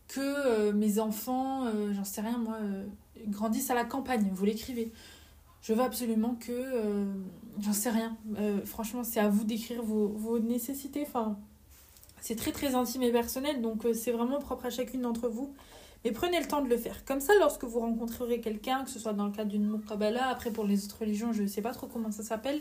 que 0.09 0.71
mes 0.73 0.99
enfants 0.99 1.65
j'en 1.93 2.05
sais 2.05 2.21
rien 2.21 2.39
moi 2.39 2.59
grandissent 3.29 3.71
à 3.71 3.75
la 3.75 3.85
campagne. 3.85 4.31
Vous 4.33 4.45
l'écrivez. 4.45 4.93
Je 5.63 5.73
veux 5.73 5.83
absolument 5.83 6.35
que 6.35 7.07
j'en 7.61 7.73
sais 7.73 7.91
rien. 7.91 8.17
franchement 8.65 9.05
c'est 9.05 9.21
à 9.21 9.29
vous 9.29 9.45
d'écrire 9.45 9.83
vos, 9.83 10.09
vos 10.09 10.39
nécessités. 10.39 11.05
Enfin 11.07 11.39
c'est 12.21 12.37
très 12.37 12.53
très 12.53 12.75
intime 12.75 13.03
et 13.03 13.13
personnel 13.13 13.63
donc 13.63 13.87
c'est 13.95 14.13
vraiment 14.13 14.39
propre 14.39 14.67
à 14.67 14.71
chacune 14.71 15.03
d'entre 15.03 15.29
vous. 15.29 15.55
Mais 16.05 16.11
prenez 16.11 16.41
le 16.41 16.47
temps 16.47 16.63
de 16.63 16.69
le 16.69 16.77
faire. 16.77 17.05
Comme 17.05 17.21
ça, 17.21 17.33
lorsque 17.39 17.65
vous 17.65 17.81
rencontrerez 17.81 18.41
quelqu'un, 18.41 18.85
que 18.85 18.91
ce 18.91 18.99
soit 18.99 19.13
dans 19.13 19.27
le 19.27 19.33
cadre 19.33 19.51
d'une 19.51 19.69
Mukabala, 19.69 20.29
après 20.29 20.51
pour 20.51 20.65
les 20.65 20.85
autres 20.85 20.99
religions, 21.01 21.33
je 21.33 21.43
ne 21.43 21.47
sais 21.47 21.63
pas 21.63 21.73
trop 21.73 21.87
comment 21.87 22.11
ça 22.11 22.23
s'appelle, 22.23 22.61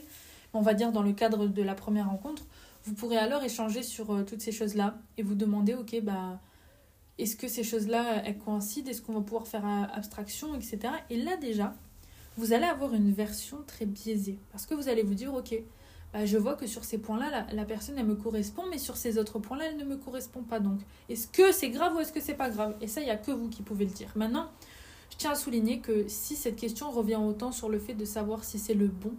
on 0.54 0.62
va 0.62 0.74
dire 0.74 0.92
dans 0.92 1.02
le 1.02 1.14
cadre 1.14 1.48
de 1.48 1.62
la 1.64 1.74
première 1.74 2.10
rencontre, 2.10 2.44
vous 2.84 2.94
pourrez 2.94 3.18
alors 3.18 3.44
échanger 3.44 3.84
sur 3.84 4.12
euh, 4.12 4.24
toutes 4.24 4.42
ces 4.42 4.52
choses-là 4.52 4.98
et 5.18 5.24
vous 5.24 5.36
demander, 5.36 5.74
ok, 5.76 6.02
bah, 6.02 6.40
est-ce 7.18 7.36
que 7.36 7.48
ces 7.48 7.64
choses-là, 7.64 8.24
elles 8.26 8.38
coïncident? 8.38 8.90
Est-ce 8.90 9.02
qu'on 9.02 9.14
va 9.14 9.22
pouvoir 9.22 9.48
faire 9.48 9.66
euh, 9.66 9.84
abstraction, 9.94 10.56
etc. 10.56 10.80
Et 11.10 11.18
là 11.18 11.38
déjà, 11.38 11.74
vous 12.38 12.54
allez 12.54 12.66
avoir 12.66 12.94
une 12.94 13.12
version 13.12 13.58
très 13.68 13.86
biaisée. 13.86 14.40
Parce 14.52 14.66
que 14.66 14.74
vous 14.74 14.90
allez 14.90 15.04
vous 15.04 15.14
dire, 15.14 15.34
ok, 15.34 15.54
bah, 16.14 16.26
je 16.26 16.38
vois 16.38 16.56
que 16.56 16.68
sur 16.68 16.84
ces 16.84 16.98
points-là, 16.98 17.46
la, 17.52 17.66
personne, 17.66 17.98
elle 17.98 18.06
me 18.06 18.16
correspond, 18.16 18.64
mais 18.70 18.78
sur 18.78 18.98
ces 18.98 19.18
autres 19.18 19.40
points-là, 19.40 19.66
elle 19.70 19.78
ne 19.78 19.86
me 19.86 19.98
correspond 19.98 20.42
pas. 20.42 20.60
Donc, 20.60 20.80
est-ce 21.10 21.28
que 21.28 21.52
c'est 21.52 21.70
grave 21.70 21.96
ou 21.96 22.00
est-ce 22.00 22.12
que 22.12 22.20
c'est 22.22 22.34
pas 22.34 22.50
grave? 22.50 22.76
Et 22.82 22.88
ça, 22.88 23.02
il 23.02 23.06
n'y 23.06 23.12
a 23.12 23.18
que 23.18 23.32
vous 23.32 23.50
qui 23.50 23.62
pouvez 23.62 23.86
le 23.86 23.92
dire. 23.92 24.12
Maintenant, 24.16 24.50
je 25.12 25.18
tiens 25.18 25.32
à 25.32 25.36
souligner 25.36 25.80
que 25.80 26.08
si 26.08 26.36
cette 26.36 26.56
question 26.56 26.90
revient 26.92 27.16
autant 27.18 27.52
sur 27.52 27.70
le 27.70 27.80
fait 27.80 27.94
de 27.94 28.06
savoir 28.06 28.44
si 28.44 28.60
c'est 28.60 28.74
le 28.74 28.88
bon, 28.88 29.14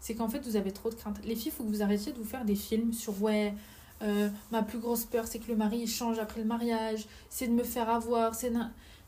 c'est 0.00 0.14
qu'en 0.14 0.28
fait, 0.28 0.40
vous 0.40 0.56
avez 0.56 0.72
trop 0.72 0.90
de 0.90 0.94
craintes. 0.94 1.20
Les 1.24 1.36
filles, 1.36 1.52
il 1.52 1.56
faut 1.56 1.64
que 1.64 1.68
vous 1.68 1.82
arrêtiez 1.82 2.12
de 2.12 2.18
vous 2.18 2.24
faire 2.24 2.44
des 2.44 2.54
films 2.54 2.92
sur 2.92 3.22
ouais, 3.22 3.54
euh, 4.02 4.28
ma 4.50 4.62
plus 4.62 4.78
grosse 4.78 5.04
peur, 5.04 5.26
c'est 5.26 5.38
que 5.38 5.48
le 5.48 5.56
mari 5.56 5.86
change 5.86 6.18
après 6.18 6.40
le 6.40 6.46
mariage, 6.46 7.06
c'est 7.28 7.46
de 7.46 7.52
me 7.52 7.64
faire 7.64 7.88
avoir, 7.88 8.34
c'est. 8.34 8.52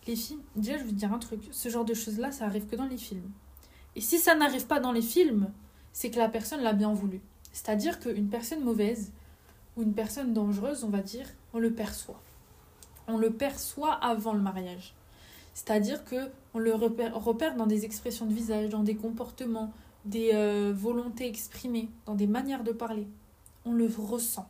Les 0.07 0.17
filles, 0.17 0.39
déjà, 0.57 0.79
je 0.79 0.79
vais 0.79 0.89
vous 0.89 0.95
dire 0.95 1.13
un 1.13 1.19
truc, 1.19 1.41
ce 1.53 1.69
genre 1.69 1.85
de 1.85 1.95
choses-là, 1.95 2.33
ça 2.33 2.45
arrive 2.45 2.67
que 2.67 2.75
dans 2.75 2.87
les 2.87 2.97
films. 2.97 3.31
Et 3.95 4.01
si 4.01 4.19
ça 4.19 4.35
n'arrive 4.35 4.67
pas 4.67 4.81
dans 4.81 4.93
les 4.93 5.03
films, 5.03 5.51
c'est 5.93 6.11
que 6.11 6.19
la 6.19 6.29
personne 6.29 6.61
l'a 6.61 6.73
bien 6.73 6.93
voulu. 6.93 7.21
C'est-à-dire 7.53 8.01
qu'une 8.01 8.29
personne 8.29 8.65
mauvaise 8.65 9.13
ou 9.77 9.83
une 9.83 9.95
personne 9.95 10.33
dangereuse, 10.33 10.85
on 10.85 10.89
va 10.89 11.01
dire, 11.01 11.27
on 11.53 11.59
le 11.59 11.73
perçoit. 11.73 12.21
On 13.07 13.19
le 13.19 13.31
perçoit 13.31 13.93
avant 13.93 14.33
le 14.33 14.41
mariage. 14.41 14.95
C'est-à-dire 15.55 16.05
que 16.05 16.31
on 16.55 16.59
le 16.59 16.75
repère, 16.75 17.57
dans 17.57 17.67
des 17.67 17.85
expressions 17.85 18.27
de 18.27 18.33
visage, 18.33 18.71
dans 18.71 18.83
des 18.83 18.97
comportements, 18.97 19.73
des 20.05 20.31
euh, 20.35 20.73
volontés 20.75 21.29
exprimées, 21.29 21.89
dans 22.07 22.15
des 22.15 22.27
manières 22.27 22.65
de 22.65 22.73
parler. 22.73 23.07
On 23.65 23.73
le 23.73 23.87
ressent. 23.87 24.49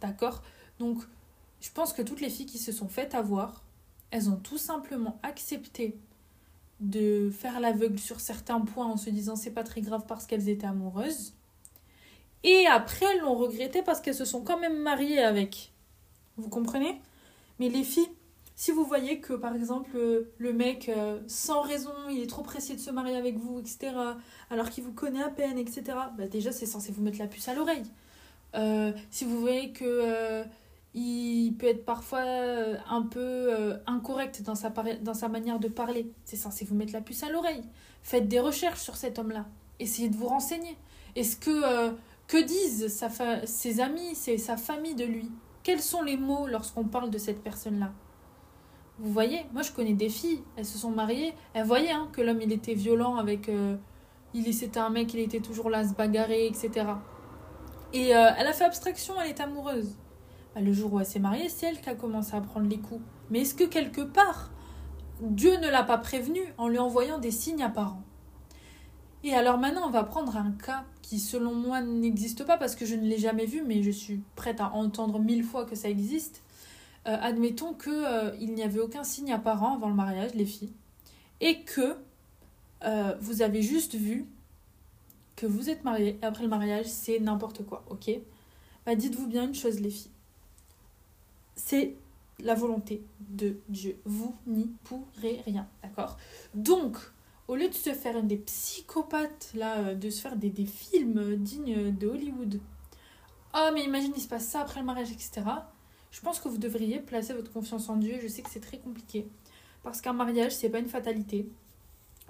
D'accord? 0.00 0.42
Donc, 0.78 0.98
je 1.60 1.70
pense 1.70 1.92
que 1.92 2.02
toutes 2.02 2.20
les 2.20 2.30
filles 2.30 2.46
qui 2.46 2.58
se 2.58 2.72
sont 2.72 2.88
faites 2.88 3.14
avoir, 3.14 3.62
elles 4.10 4.30
ont 4.30 4.36
tout 4.36 4.58
simplement 4.58 5.18
accepté 5.22 5.98
de 6.80 7.30
faire 7.30 7.60
l'aveugle 7.60 7.98
sur 7.98 8.20
certains 8.20 8.60
points 8.60 8.86
en 8.86 8.96
se 8.96 9.10
disant 9.10 9.34
c'est 9.34 9.50
pas 9.50 9.64
très 9.64 9.80
grave 9.80 10.04
parce 10.06 10.26
qu'elles 10.26 10.48
étaient 10.48 10.66
amoureuses. 10.66 11.32
Et 12.44 12.66
après, 12.66 13.06
elles 13.06 13.20
l'ont 13.20 13.34
regretté 13.34 13.82
parce 13.82 14.00
qu'elles 14.00 14.14
se 14.14 14.24
sont 14.24 14.42
quand 14.42 14.58
même 14.58 14.78
mariées 14.78 15.22
avec. 15.22 15.72
Vous 16.36 16.48
comprenez? 16.48 17.00
Mais 17.58 17.68
les 17.68 17.82
filles, 17.82 18.08
si 18.58 18.72
vous 18.72 18.84
voyez 18.84 19.20
que 19.20 19.32
par 19.32 19.54
exemple 19.54 19.96
le 20.36 20.52
mec, 20.52 20.90
euh, 20.90 21.20
sans 21.26 21.62
raison, 21.62 21.94
il 22.10 22.20
est 22.20 22.26
trop 22.26 22.42
pressé 22.42 22.74
de 22.74 22.80
se 22.80 22.90
marier 22.90 23.16
avec 23.16 23.38
vous, 23.38 23.60
etc., 23.60 23.92
alors 24.50 24.68
qu'il 24.68 24.84
vous 24.84 24.92
connaît 24.92 25.22
à 25.22 25.30
peine, 25.30 25.56
etc., 25.58 25.82
bah 26.18 26.26
déjà 26.26 26.52
c'est 26.52 26.66
censé 26.66 26.92
vous 26.92 27.02
mettre 27.02 27.18
la 27.18 27.28
puce 27.28 27.48
à 27.48 27.54
l'oreille. 27.54 27.90
Euh, 28.54 28.92
si 29.10 29.24
vous 29.24 29.40
voyez 29.40 29.72
que 29.72 29.84
euh, 29.84 30.44
il 30.94 31.54
peut 31.58 31.66
être 31.66 31.84
parfois 31.84 32.20
euh, 32.20 32.76
un 32.88 33.02
peu 33.02 33.20
euh, 33.20 33.76
incorrect 33.86 34.42
dans 34.42 34.54
sa, 34.54 35.28
manière 35.28 35.58
de 35.58 35.68
parler. 35.68 36.10
C'est 36.24 36.36
censé 36.36 36.64
vous 36.64 36.74
mettre 36.74 36.92
la 36.92 37.00
puce 37.00 37.22
à 37.22 37.30
l'oreille. 37.30 37.62
Faites 38.02 38.28
des 38.28 38.40
recherches 38.40 38.80
sur 38.80 38.96
cet 38.96 39.18
homme-là. 39.18 39.46
Essayez 39.78 40.08
de 40.08 40.16
vous 40.16 40.26
renseigner. 40.26 40.76
Est-ce 41.14 41.36
que 41.36 41.50
euh, 41.50 41.92
que 42.26 42.42
disent 42.42 42.88
ses 43.44 43.80
amis, 43.80 44.14
sa 44.14 44.56
famille 44.56 44.94
de 44.94 45.04
lui? 45.04 45.30
Quels 45.62 45.80
sont 45.80 46.02
les 46.02 46.16
mots 46.16 46.46
lorsqu'on 46.46 46.84
parle 46.84 47.10
de 47.10 47.18
cette 47.18 47.42
personne-là? 47.42 47.92
Vous 48.98 49.12
voyez, 49.12 49.46
moi 49.52 49.62
je 49.62 49.72
connais 49.72 49.92
des 49.94 50.08
filles, 50.08 50.42
elles 50.56 50.66
se 50.66 50.76
sont 50.78 50.90
mariées, 50.90 51.34
elles 51.54 51.66
voyaient 51.66 51.92
hein, 51.92 52.08
que 52.12 52.20
l'homme 52.20 52.40
il 52.40 52.52
était 52.52 52.74
violent 52.74 53.16
avec... 53.16 53.50
il 54.34 54.54
c'était 54.54 54.80
un 54.80 54.90
mec, 54.90 55.14
il 55.14 55.20
était 55.20 55.40
toujours 55.40 55.70
là 55.70 55.78
à 55.78 55.88
se 55.88 55.94
bagarrer, 55.94 56.46
etc. 56.46 56.86
Et 57.92 58.08
elle 58.08 58.46
a 58.46 58.52
fait 58.52 58.64
abstraction, 58.64 59.14
elle 59.20 59.30
est 59.30 59.40
amoureuse. 59.40 59.96
Bah, 60.54 60.60
le 60.60 60.72
jour 60.72 60.92
où 60.92 61.00
elle 61.00 61.06
s'est 61.06 61.18
mariée, 61.18 61.48
c'est 61.48 61.66
elle 61.66 61.80
qui 61.80 61.88
a 61.88 61.94
commencé 61.94 62.34
à 62.34 62.40
prendre 62.40 62.68
les 62.68 62.78
coups. 62.78 63.00
Mais 63.30 63.40
est-ce 63.40 63.54
que 63.54 63.64
quelque 63.64 64.00
part, 64.00 64.50
Dieu 65.20 65.56
ne 65.58 65.68
l'a 65.68 65.82
pas 65.82 65.98
prévenue 65.98 66.52
en 66.56 66.68
lui 66.68 66.78
envoyant 66.78 67.18
des 67.18 67.30
signes 67.30 67.62
apparents? 67.62 68.02
Et 69.24 69.34
alors 69.34 69.58
maintenant, 69.58 69.86
on 69.86 69.90
va 69.90 70.04
prendre 70.04 70.36
un 70.36 70.52
cas 70.52 70.84
qui, 71.02 71.18
selon 71.18 71.54
moi, 71.54 71.80
n'existe 71.82 72.44
pas 72.44 72.56
parce 72.56 72.74
que 72.74 72.86
je 72.86 72.94
ne 72.94 73.02
l'ai 73.02 73.18
jamais 73.18 73.46
vu, 73.46 73.62
mais 73.66 73.82
je 73.82 73.90
suis 73.90 74.22
prête 74.36 74.60
à 74.60 74.72
entendre 74.72 75.18
mille 75.18 75.44
fois 75.44 75.64
que 75.64 75.74
ça 75.74 75.88
existe. 75.88 76.42
Euh, 77.08 77.16
admettons 77.22 77.72
qu'il 77.72 77.92
euh, 77.92 78.36
n'y 78.36 78.62
avait 78.62 78.80
aucun 78.80 79.02
signe 79.02 79.32
apparent 79.32 79.76
avant 79.76 79.88
le 79.88 79.94
mariage, 79.94 80.34
les 80.34 80.44
filles, 80.44 80.74
et 81.40 81.62
que 81.62 81.96
euh, 82.84 83.14
vous 83.20 83.40
avez 83.40 83.62
juste 83.62 83.94
vu 83.94 84.26
que 85.34 85.46
vous 85.46 85.70
êtes 85.70 85.84
mariés 85.84 86.18
et 86.20 86.26
après 86.26 86.42
le 86.42 86.50
mariage, 86.50 86.84
c'est 86.84 87.18
n'importe 87.18 87.64
quoi, 87.64 87.82
ok? 87.88 88.10
Bah, 88.84 88.94
Dites-vous 88.94 89.26
bien 89.26 89.44
une 89.44 89.54
chose, 89.54 89.80
les 89.80 89.90
filles 89.90 90.10
c'est 91.56 91.96
la 92.38 92.54
volonté 92.54 93.02
de 93.18 93.58
Dieu. 93.68 93.98
Vous 94.04 94.36
n'y 94.46 94.70
pourrez 94.84 95.42
rien, 95.44 95.66
d'accord? 95.82 96.16
Donc, 96.54 96.96
au 97.48 97.56
lieu 97.56 97.68
de 97.68 97.74
se 97.74 97.92
faire 97.94 98.22
des 98.22 98.36
psychopathes, 98.36 99.50
là, 99.54 99.94
de 99.94 100.08
se 100.08 100.20
faire 100.20 100.36
des, 100.36 100.52
films 100.66 101.34
dignes 101.36 101.92
de 101.96 102.06
Hollywood, 102.06 102.60
oh 103.54 103.70
mais 103.74 103.82
imagine, 103.82 104.12
il 104.14 104.22
se 104.22 104.28
passe 104.28 104.46
ça 104.46 104.60
après 104.60 104.78
le 104.78 104.86
mariage, 104.86 105.10
etc. 105.10 105.42
Je 106.10 106.20
pense 106.20 106.40
que 106.40 106.48
vous 106.48 106.58
devriez 106.58 107.00
placer 107.00 107.32
votre 107.32 107.52
confiance 107.52 107.88
en 107.88 107.96
Dieu. 107.96 108.16
Je 108.22 108.28
sais 108.28 108.42
que 108.42 108.50
c'est 108.50 108.60
très 108.60 108.78
compliqué. 108.78 109.26
Parce 109.82 110.00
qu'un 110.00 110.12
mariage, 110.12 110.52
c'est 110.52 110.68
pas 110.68 110.78
une 110.78 110.88
fatalité. 110.88 111.46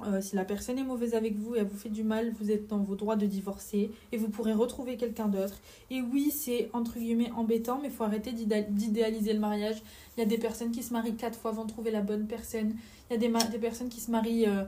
Euh, 0.06 0.20
si 0.20 0.36
la 0.36 0.44
personne 0.44 0.78
est 0.78 0.84
mauvaise 0.84 1.14
avec 1.14 1.36
vous 1.36 1.56
et 1.56 1.58
elle 1.58 1.66
vous 1.66 1.76
fait 1.76 1.88
du 1.88 2.04
mal, 2.04 2.32
vous 2.38 2.52
êtes 2.52 2.68
dans 2.68 2.78
vos 2.78 2.94
droits 2.94 3.16
de 3.16 3.26
divorcer 3.26 3.90
et 4.12 4.16
vous 4.16 4.28
pourrez 4.28 4.52
retrouver 4.52 4.96
quelqu'un 4.96 5.26
d'autre. 5.26 5.54
Et 5.90 6.00
oui, 6.00 6.30
c'est 6.30 6.70
entre 6.72 6.98
guillemets 6.98 7.32
embêtant, 7.32 7.80
mais 7.82 7.88
il 7.88 7.94
faut 7.94 8.04
arrêter 8.04 8.32
d'idéaliser 8.32 9.32
le 9.32 9.40
mariage. 9.40 9.82
Il 10.16 10.20
y 10.20 10.22
a 10.22 10.26
des 10.26 10.38
personnes 10.38 10.70
qui 10.70 10.84
se 10.84 10.92
marient 10.92 11.16
quatre 11.16 11.36
fois 11.36 11.50
avant 11.50 11.64
de 11.64 11.70
trouver 11.70 11.90
la 11.90 12.00
bonne 12.00 12.26
personne. 12.26 12.74
Il 13.10 13.14
y 13.14 13.16
a 13.16 13.44
des, 13.48 13.58
personnes 13.58 13.88
qui 13.88 14.00
se 14.00 14.10
marient 14.10 14.46
euh, 14.46 14.62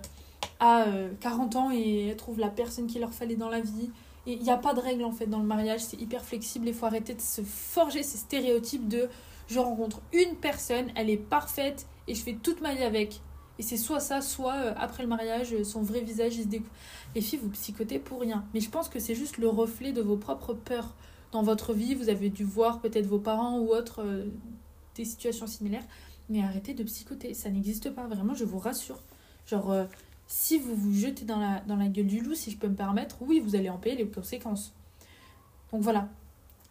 à 0.58 0.86
40 1.20 1.54
euh, 1.54 1.58
ans 1.58 1.70
et 1.70 2.12
trouvent 2.16 2.40
la 2.40 2.48
personne 2.48 2.88
qu'il 2.88 3.00
leur 3.00 3.14
fallait 3.14 3.36
dans 3.36 3.50
la 3.50 3.60
vie. 3.60 3.90
Et 4.26 4.34
il 4.34 4.42
n'y 4.42 4.50
a 4.50 4.56
pas 4.56 4.74
de 4.74 4.80
règle 4.80 5.04
en 5.04 5.12
fait 5.12 5.26
dans 5.26 5.38
le 5.38 5.46
mariage, 5.46 5.80
c'est 5.80 6.00
hyper 6.00 6.24
flexible. 6.24 6.68
Il 6.68 6.74
faut 6.74 6.86
arrêter 6.86 7.14
de 7.14 7.20
se 7.20 7.42
forger 7.42 8.02
ces 8.02 8.18
stéréotypes 8.18 8.88
de 8.88 9.08
je 9.48 9.58
rencontre 9.58 10.00
une 10.12 10.36
personne, 10.36 10.86
elle 10.94 11.10
est 11.10 11.16
parfaite 11.16 11.86
et 12.06 12.14
je 12.14 12.22
fais 12.22 12.34
toute 12.34 12.60
ma 12.60 12.74
vie 12.74 12.84
avec. 12.84 13.20
Et 13.58 13.62
c'est 13.62 13.76
soit 13.76 14.00
ça, 14.00 14.22
soit 14.22 14.54
euh, 14.54 14.74
après 14.78 15.02
le 15.02 15.08
mariage, 15.08 15.52
euh, 15.52 15.64
son 15.64 15.82
vrai 15.82 16.00
visage, 16.00 16.36
il 16.36 16.44
se 16.44 16.48
découvre. 16.48 16.70
Les 17.14 17.20
filles, 17.20 17.40
vous 17.42 17.50
psychotez 17.50 17.98
pour 17.98 18.20
rien. 18.20 18.44
Mais 18.54 18.60
je 18.60 18.70
pense 18.70 18.88
que 18.88 18.98
c'est 18.98 19.14
juste 19.14 19.36
le 19.36 19.48
reflet 19.48 19.92
de 19.92 20.00
vos 20.00 20.16
propres 20.16 20.54
peurs 20.54 20.94
dans 21.32 21.42
votre 21.42 21.74
vie. 21.74 21.94
Vous 21.94 22.08
avez 22.08 22.30
dû 22.30 22.44
voir 22.44 22.80
peut-être 22.80 23.06
vos 23.06 23.18
parents 23.18 23.58
ou 23.58 23.74
autres 23.74 24.02
euh, 24.02 24.26
des 24.94 25.04
situations 25.04 25.46
similaires. 25.46 25.84
Mais 26.30 26.42
arrêtez 26.42 26.72
de 26.72 26.84
psychoter. 26.84 27.34
Ça 27.34 27.50
n'existe 27.50 27.90
pas. 27.90 28.06
Vraiment, 28.06 28.34
je 28.34 28.44
vous 28.44 28.58
rassure. 28.58 29.02
Genre, 29.46 29.86
si 30.30 30.58
vous 30.58 30.76
vous 30.76 30.94
jetez 30.94 31.24
dans 31.24 31.40
la, 31.40 31.60
dans 31.66 31.74
la 31.74 31.88
gueule 31.88 32.06
du 32.06 32.20
loup, 32.20 32.34
si 32.34 32.52
je 32.52 32.56
peux 32.56 32.68
me 32.68 32.76
permettre, 32.76 33.16
oui, 33.20 33.40
vous 33.40 33.56
allez 33.56 33.68
en 33.68 33.78
payer 33.78 33.96
les 33.96 34.06
conséquences. 34.06 34.72
Donc 35.72 35.82
voilà. 35.82 36.08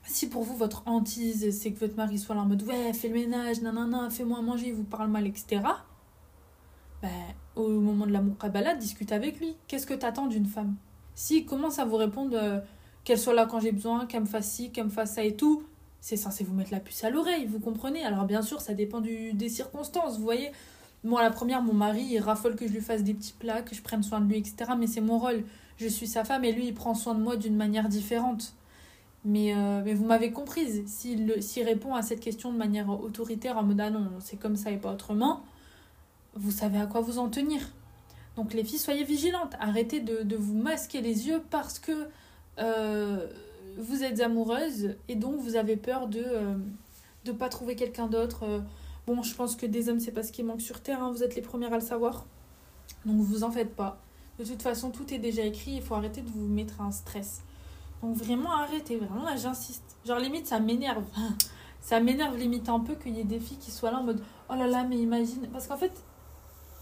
Si 0.05 0.29
pour 0.29 0.43
vous, 0.43 0.55
votre 0.55 0.81
hantise, 0.85 1.57
c'est 1.59 1.73
que 1.73 1.79
votre 1.79 1.97
mari 1.97 2.17
soit 2.17 2.35
là 2.35 2.41
en 2.41 2.45
mode 2.45 2.63
Ouais, 2.63 2.93
fais 2.93 3.09
le 3.09 3.15
ménage, 3.15 3.61
nanana, 3.61 4.09
fais-moi 4.09 4.41
manger, 4.41 4.69
il 4.69 4.75
vous 4.75 4.85
parle 4.85 5.09
mal, 5.09 5.27
etc 5.27 5.61
ben, 7.01 7.09
au 7.55 7.67
moment 7.67 8.05
de 8.05 8.11
la 8.11 8.21
muqabala, 8.21 8.75
discute 8.75 9.11
avec 9.11 9.39
lui. 9.39 9.55
Qu'est-ce 9.67 9.87
que 9.87 9.93
tu 9.93 10.05
attends 10.05 10.27
d'une 10.27 10.45
femme? 10.45 10.75
S'il 11.15 11.45
commence 11.45 11.79
à 11.79 11.85
vous 11.85 11.97
répondre 11.97 12.35
euh, 12.35 12.59
qu'elle 13.03 13.19
soit 13.19 13.33
là 13.33 13.45
quand 13.45 13.59
j'ai 13.59 13.71
besoin, 13.71 14.05
qu'elle 14.05 14.21
me 14.21 14.25
fasse 14.25 14.49
ci, 14.49 14.71
qu'elle 14.71 14.85
me 14.85 14.89
fasse 14.89 15.15
ça 15.15 15.23
et 15.23 15.35
tout, 15.35 15.63
c'est 16.01 16.17
censé 16.17 16.43
vous 16.43 16.53
mettre 16.53 16.71
la 16.71 16.79
puce 16.79 17.03
à 17.03 17.09
l'oreille, 17.09 17.45
vous 17.45 17.59
comprenez? 17.59 18.03
Alors 18.03 18.25
bien 18.25 18.41
sûr, 18.41 18.61
ça 18.61 18.73
dépend 18.73 19.01
du, 19.01 19.33
des 19.33 19.49
circonstances, 19.49 20.17
vous 20.17 20.23
voyez. 20.23 20.51
Moi, 21.03 21.21
la 21.21 21.31
première, 21.31 21.61
mon 21.61 21.73
mari, 21.73 22.03
il 22.03 22.19
raffole 22.19 22.55
que 22.55 22.67
je 22.67 22.73
lui 22.73 22.81
fasse 22.81 23.03
des 23.03 23.13
petits 23.13 23.33
plats, 23.37 23.61
que 23.61 23.73
je 23.73 23.81
prenne 23.81 24.03
soin 24.03 24.19
de 24.19 24.29
lui, 24.29 24.37
etc. 24.37 24.71
Mais 24.77 24.87
c'est 24.87 25.01
mon 25.01 25.17
rôle. 25.17 25.43
Je 25.77 25.87
suis 25.87 26.07
sa 26.07 26.25
femme 26.25 26.43
et 26.43 26.51
lui, 26.51 26.67
il 26.67 26.73
prend 26.73 26.93
soin 26.93 27.15
de 27.15 27.21
moi 27.21 27.37
d'une 27.37 27.55
manière 27.55 27.87
différente. 27.87 28.53
Mais, 29.25 29.53
euh, 29.55 29.81
vous 29.95 30.05
m'avez 30.05 30.31
comprise. 30.31 30.83
S'il 30.87 31.63
répond 31.63 31.95
à 31.95 32.01
cette 32.01 32.19
question 32.19 32.51
de 32.51 32.57
manière 32.57 32.89
autoritaire, 32.89 33.57
en 33.57 33.63
mode 33.63 33.79
ah 33.79 33.89
non, 33.89 34.09
c'est 34.19 34.37
comme 34.37 34.55
ça 34.55 34.71
et 34.71 34.77
pas 34.77 34.91
autrement, 34.93 35.43
vous 36.35 36.51
savez 36.51 36.79
à 36.79 36.85
quoi 36.85 37.01
vous 37.01 37.17
en 37.17 37.29
tenir. 37.29 37.61
Donc 38.35 38.53
les 38.53 38.63
filles, 38.63 38.79
soyez 38.79 39.03
vigilantes. 39.03 39.55
Arrêtez 39.59 39.99
de, 39.99 40.35
vous 40.35 40.55
masquer 40.55 41.01
les 41.01 41.27
yeux 41.27 41.41
parce 41.49 41.79
que 41.79 42.07
euh, 42.59 43.27
vous 43.77 44.03
êtes 44.03 44.21
amoureuse 44.21 44.95
et 45.07 45.15
donc 45.15 45.39
vous 45.39 45.55
avez 45.55 45.75
peur 45.75 46.07
de 46.07 46.19
ne 46.19 47.31
euh, 47.31 47.33
pas 47.33 47.49
trouver 47.49 47.75
quelqu'un 47.75 48.07
d'autre. 48.07 48.63
Bon, 49.09 49.23
je 49.23 49.33
pense 49.33 49.55
que 49.55 49.65
des 49.65 49.89
hommes, 49.89 49.99
c'est 49.99 50.11
pas 50.11 50.21
ce 50.21 50.31
qui 50.31 50.43
manque 50.43 50.61
sur 50.61 50.81
Terre. 50.81 51.01
Hein. 51.01 51.11
vous 51.11 51.23
êtes 51.23 51.33
les 51.33 51.41
premières 51.41 51.73
à 51.73 51.77
le 51.77 51.83
savoir. 51.83 52.27
Donc 53.07 53.19
vous 53.21 53.43
en 53.43 53.49
faites 53.49 53.75
pas. 53.75 53.99
De 54.37 54.45
toute 54.45 54.61
façon, 54.61 54.91
tout 54.91 55.11
est 55.11 55.17
déjà 55.17 55.41
écrit. 55.41 55.71
Il 55.71 55.81
faut 55.81 55.95
arrêter 55.95 56.21
de 56.21 56.29
vous 56.29 56.45
mettre 56.45 56.79
un 56.79 56.91
stress. 56.91 57.41
Donc 58.03 58.15
vraiment 58.15 58.51
arrêtez. 58.51 58.97
Vraiment, 58.97 59.23
là, 59.23 59.35
j'insiste. 59.35 59.97
Genre 60.05 60.19
limite, 60.19 60.45
ça 60.45 60.59
m'énerve. 60.59 61.03
ça 61.81 61.99
m'énerve 61.99 62.37
limite 62.37 62.69
un 62.69 62.81
peu 62.81 62.93
qu'il 62.93 63.15
y 63.15 63.19
ait 63.19 63.23
des 63.23 63.39
filles 63.39 63.57
qui 63.57 63.71
soient 63.71 63.89
là 63.89 63.97
en 63.97 64.03
mode 64.03 64.21
oh 64.47 64.53
là 64.53 64.67
là, 64.67 64.83
mais 64.83 64.97
imagine. 64.97 65.47
Parce 65.51 65.65
qu'en 65.65 65.77
fait, 65.77 66.03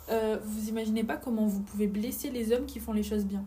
euh, 0.09 0.37
vous 0.43 0.67
imaginez 0.67 1.05
pas 1.05 1.15
comment 1.15 1.45
vous 1.45 1.61
pouvez 1.61 1.87
blesser 1.87 2.29
les 2.29 2.51
hommes 2.51 2.65
qui 2.65 2.81
font 2.81 2.91
les 2.91 3.03
choses 3.03 3.23
bien. 3.23 3.45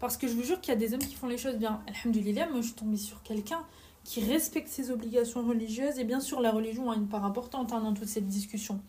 Parce 0.00 0.16
que 0.16 0.28
je 0.28 0.32
vous 0.32 0.44
jure 0.44 0.62
qu'il 0.62 0.72
y 0.72 0.76
a 0.78 0.80
des 0.80 0.94
hommes 0.94 1.04
qui 1.04 1.14
font 1.14 1.28
les 1.28 1.36
choses 1.36 1.56
bien. 1.56 1.82
Alhamdulillah, 1.88 2.48
moi 2.48 2.62
je 2.62 2.68
suis 2.68 2.74
tombée 2.74 2.96
sur 2.96 3.22
quelqu'un 3.22 3.66
qui 4.04 4.20
respecte 4.20 4.68
ses 4.68 4.90
obligations 4.90 5.42
religieuses. 5.42 5.98
Et 5.98 6.04
bien 6.04 6.20
sûr, 6.20 6.40
la 6.40 6.52
religion 6.52 6.90
a 6.90 6.96
une 6.96 7.08
part 7.08 7.24
importante 7.24 7.72
hein, 7.72 7.80
dans 7.80 7.94
toute 7.94 8.08
cette 8.08 8.26
discussion. 8.26 8.80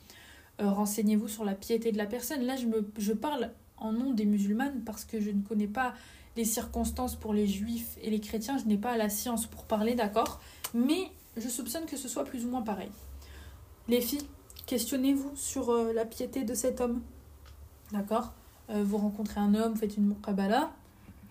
Euh, 0.61 0.69
renseignez-vous 0.69 1.27
sur 1.27 1.45
la 1.45 1.55
piété 1.55 1.91
de 1.91 1.97
la 1.97 2.05
personne. 2.05 2.43
Là, 2.43 2.55
je, 2.55 3.13
parle 3.13 3.51
en 3.77 3.91
nom 3.91 4.11
des 4.11 4.25
musulmanes 4.25 4.81
parce 4.85 5.05
que 5.05 5.19
je 5.19 5.31
ne 5.31 5.41
connais 5.41 5.67
pas 5.67 5.93
les 6.37 6.45
circonstances 6.45 7.15
pour 7.15 7.33
les 7.33 7.47
juifs 7.47 7.97
et 8.01 8.09
les 8.09 8.19
chrétiens. 8.19 8.57
Je 8.57 8.65
n'ai 8.65 8.77
pas 8.77 8.97
la 8.97 9.09
science 9.09 9.47
pour 9.47 9.63
parler, 9.63 9.95
d'accord? 9.95 10.41
Mais 10.73 11.09
je 11.37 11.47
soupçonne 11.47 11.85
que 11.85 11.97
ce 11.97 12.07
soit 12.07 12.25
plus 12.25 12.45
ou 12.45 12.49
moins 12.49 12.61
pareil. 12.61 12.89
Les 13.87 14.01
filles, 14.01 14.25
Questionnez-vous 14.65 15.31
sur 15.35 15.69
euh, 15.69 15.93
la 15.93 16.05
piété 16.05 16.43
de 16.43 16.55
cet 16.55 16.81
homme. 16.81 17.01
D'accord? 17.91 18.33
Euh, 18.71 18.83
Vous 18.83 18.97
rencontrez 18.97 19.39
un 19.39 19.53
homme, 19.53 19.75
faites 19.75 19.95
une 19.95 20.07
muqabala. 20.07 20.71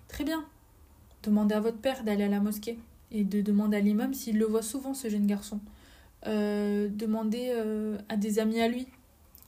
Très 0.07 0.23
bien. 0.23 0.45
Demandez 1.25 1.57
à 1.57 1.61
votre 1.61 1.79
père 1.79 2.05
d'aller 2.05 2.25
à 2.25 2.29
la 2.29 2.39
mosquée 2.39 2.79
et 3.15 3.25
de 3.25 3.41
demander 3.41 3.79
à 3.79 3.81
l'imam 3.81 4.13
s'il 4.13 4.39
le 4.39 4.45
voit 4.45 4.61
souvent, 4.61 4.93
ce 4.93 5.09
jeune 5.09 5.27
garçon. 5.27 5.61
Euh, 6.27 6.89
demandez 6.89 7.51
à 8.11 8.17
des 8.17 8.39
amis 8.39 8.61
à 8.61 8.69
lui 8.69 8.87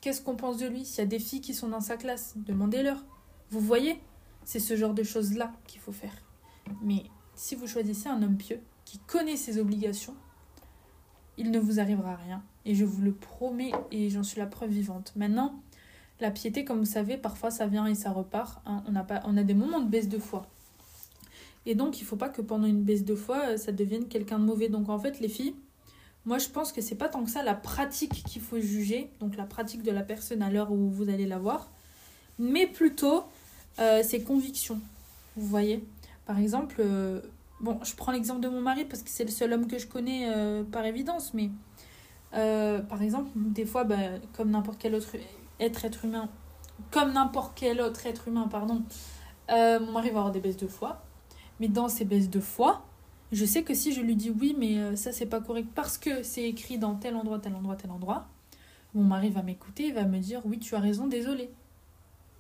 qu'est-ce 0.07 0.23
qu'on 0.23 0.37
pense 0.37 0.59
de 0.59 0.69
lui? 0.69 0.85
S'il 0.85 0.99
y 0.99 1.01
a 1.01 1.07
des 1.07 1.19
filles 1.19 1.41
qui 1.41 1.53
sont 1.53 1.69
dans 1.69 1.81
sa 1.81 1.97
classe, 1.97 2.35
demandez-leur. 2.37 3.05
Vous 3.51 3.59
voyez? 3.59 4.01
C'est 4.45 4.61
ce 4.61 4.77
genre 4.77 4.95
de 4.95 5.03
choses-là 5.03 5.53
qu'il 5.67 5.81
faut 5.81 5.91
faire. 5.91 6.15
Mais 6.81 7.03
si 7.35 7.57
vous 7.57 7.67
choisissez 7.67 8.09
un 8.09 8.23
homme 8.23 8.37
pieux 8.37 8.61
qui 8.85 8.99
connaît 9.01 9.37
ses 9.37 9.59
obligations, 9.59 10.15
il 11.37 11.51
ne 11.51 11.59
vous 11.59 11.81
arrivera 11.81 12.15
rien. 12.15 12.45
Et 12.65 12.77
je 12.77 12.85
vous 12.85 13.03
le 13.03 13.13
promets, 13.13 13.73
et 13.91 14.09
j'en 14.09 14.23
suis 14.23 14.39
la 14.39 14.47
preuve 14.47 14.71
vivante. 14.71 15.13
Maintenant, 15.17 15.61
la 16.21 16.31
piété, 16.31 16.65
comme 16.65 16.79
vous 16.79 16.85
savez, 16.85 17.17
parfois 17.17 17.51
ça 17.51 17.67
vient 17.67 17.87
et 17.87 17.97
ça 17.97 18.13
repart. 18.13 18.63
Hein. 18.65 18.85
On, 18.87 18.93
pas, 19.05 19.23
on 19.25 19.37
a 19.37 19.43
des 19.43 19.55
moments 19.55 19.81
de 19.81 19.89
baisse 19.89 20.09
de 20.09 20.19
foi. 20.19 20.47
Et 21.67 21.75
donc, 21.75 21.99
il 21.99 22.05
ne 22.05 22.07
faut 22.07 22.17
pas 22.17 22.29
que 22.29 22.41
pendant 22.41 22.67
une 22.67 22.83
baisse 22.83 23.05
de 23.05 23.17
foi, 23.17 23.49
euh, 23.49 23.57
ça 23.57 23.73
devienne 23.73 24.07
quelqu'un 24.07 24.39
de 24.39 24.45
mauvais. 24.45 24.69
Donc, 24.69 24.89
en 24.89 24.99
fait, 24.99 25.19
les 25.19 25.29
filles, 25.29 25.55
moi, 26.25 26.39
je 26.39 26.49
pense 26.49 26.73
que 26.73 26.81
c'est 26.81 26.95
pas 26.95 27.09
tant 27.09 27.25
que 27.25 27.31
ça 27.31 27.43
la 27.43 27.55
pratique 27.55 28.23
qu'il 28.25 28.41
faut 28.41 28.61
juger, 28.61 29.11
donc 29.21 29.37
la 29.37 29.45
pratique 29.45 29.83
de 29.83 29.91
la 29.91 30.03
personne 30.03 30.43
à 30.43 30.51
l'heure 30.51 30.71
où 30.73 30.89
vous 30.89 31.11
allez 31.11 31.27
la 31.27 31.39
voir, 31.39 31.71
mais 32.39 32.69
plutôt 32.69 33.25
euh, 33.81 34.03
ses 34.05 34.23
convictions. 34.23 34.81
Vous 35.37 35.47
voyez? 35.47 35.85
Par 36.25 36.39
exemple, 36.39 36.77
euh, 36.79 37.21
Bon, 37.59 37.81
je 37.83 37.95
prends 37.97 38.13
l'exemple 38.13 38.41
de 38.41 38.51
mon 38.51 38.61
mari 38.61 38.85
parce 38.85 39.03
que 39.03 39.09
c'est 39.09 39.25
le 39.25 39.31
seul 39.31 39.51
homme 39.51 39.67
que 39.67 39.79
je 39.79 39.87
connais 39.87 40.31
par 40.71 40.85
évidence, 40.85 41.33
mais 41.33 41.49
par 42.31 43.01
exemple, 43.01 43.31
des 43.35 43.65
fois, 43.65 43.85
bah, 43.85 43.97
comme 44.35 44.51
n'importe 44.51 44.77
quel 44.79 44.95
autre 44.95 45.17
être, 45.59 45.87
être 45.87 46.05
humain, 46.05 46.29
comme 46.91 47.15
n'importe 47.15 47.53
quel 47.57 47.81
autre 47.81 48.05
être 48.05 48.29
humain, 48.29 48.47
pardon, 48.47 48.83
mon 49.49 49.91
mari 49.93 50.11
va 50.11 50.19
avoir 50.19 50.33
des 50.33 50.41
baisses 50.41 50.59
de 50.59 50.67
foi. 50.67 51.03
Mais 51.61 51.69
dans 51.69 51.89
ces 51.89 52.05
baisses 52.05 52.31
de 52.31 52.41
foi, 52.41 52.85
je 53.33 53.45
sais 53.45 53.63
que 53.63 53.75
si 53.75 53.93
je 53.93 54.01
lui 54.01 54.17
dis 54.17 54.31
oui, 54.31 54.55
mais 54.59 54.95
ça 54.97 55.13
c'est 55.13 55.27
pas 55.27 55.41
correct 55.41 55.69
parce 55.75 55.99
que 55.99 56.23
c'est 56.23 56.49
écrit 56.49 56.79
dans 56.79 56.95
tel 56.95 57.17
endroit, 57.17 57.39
tel 57.39 57.55
endroit, 57.55 57.77
tel 57.77 57.91
endroit, 57.91 58.29
mon 58.95 59.05
mari 59.05 59.31
va 59.31 59.43
m'écouter, 59.43 59.89
il 59.89 59.95
va 59.95 60.05
me 60.05 60.19
dire 60.19 60.43
oui, 60.45 60.59
tu 60.59 60.75
as 60.75 60.81
raison, 60.81 61.07
désolé. 61.07 61.51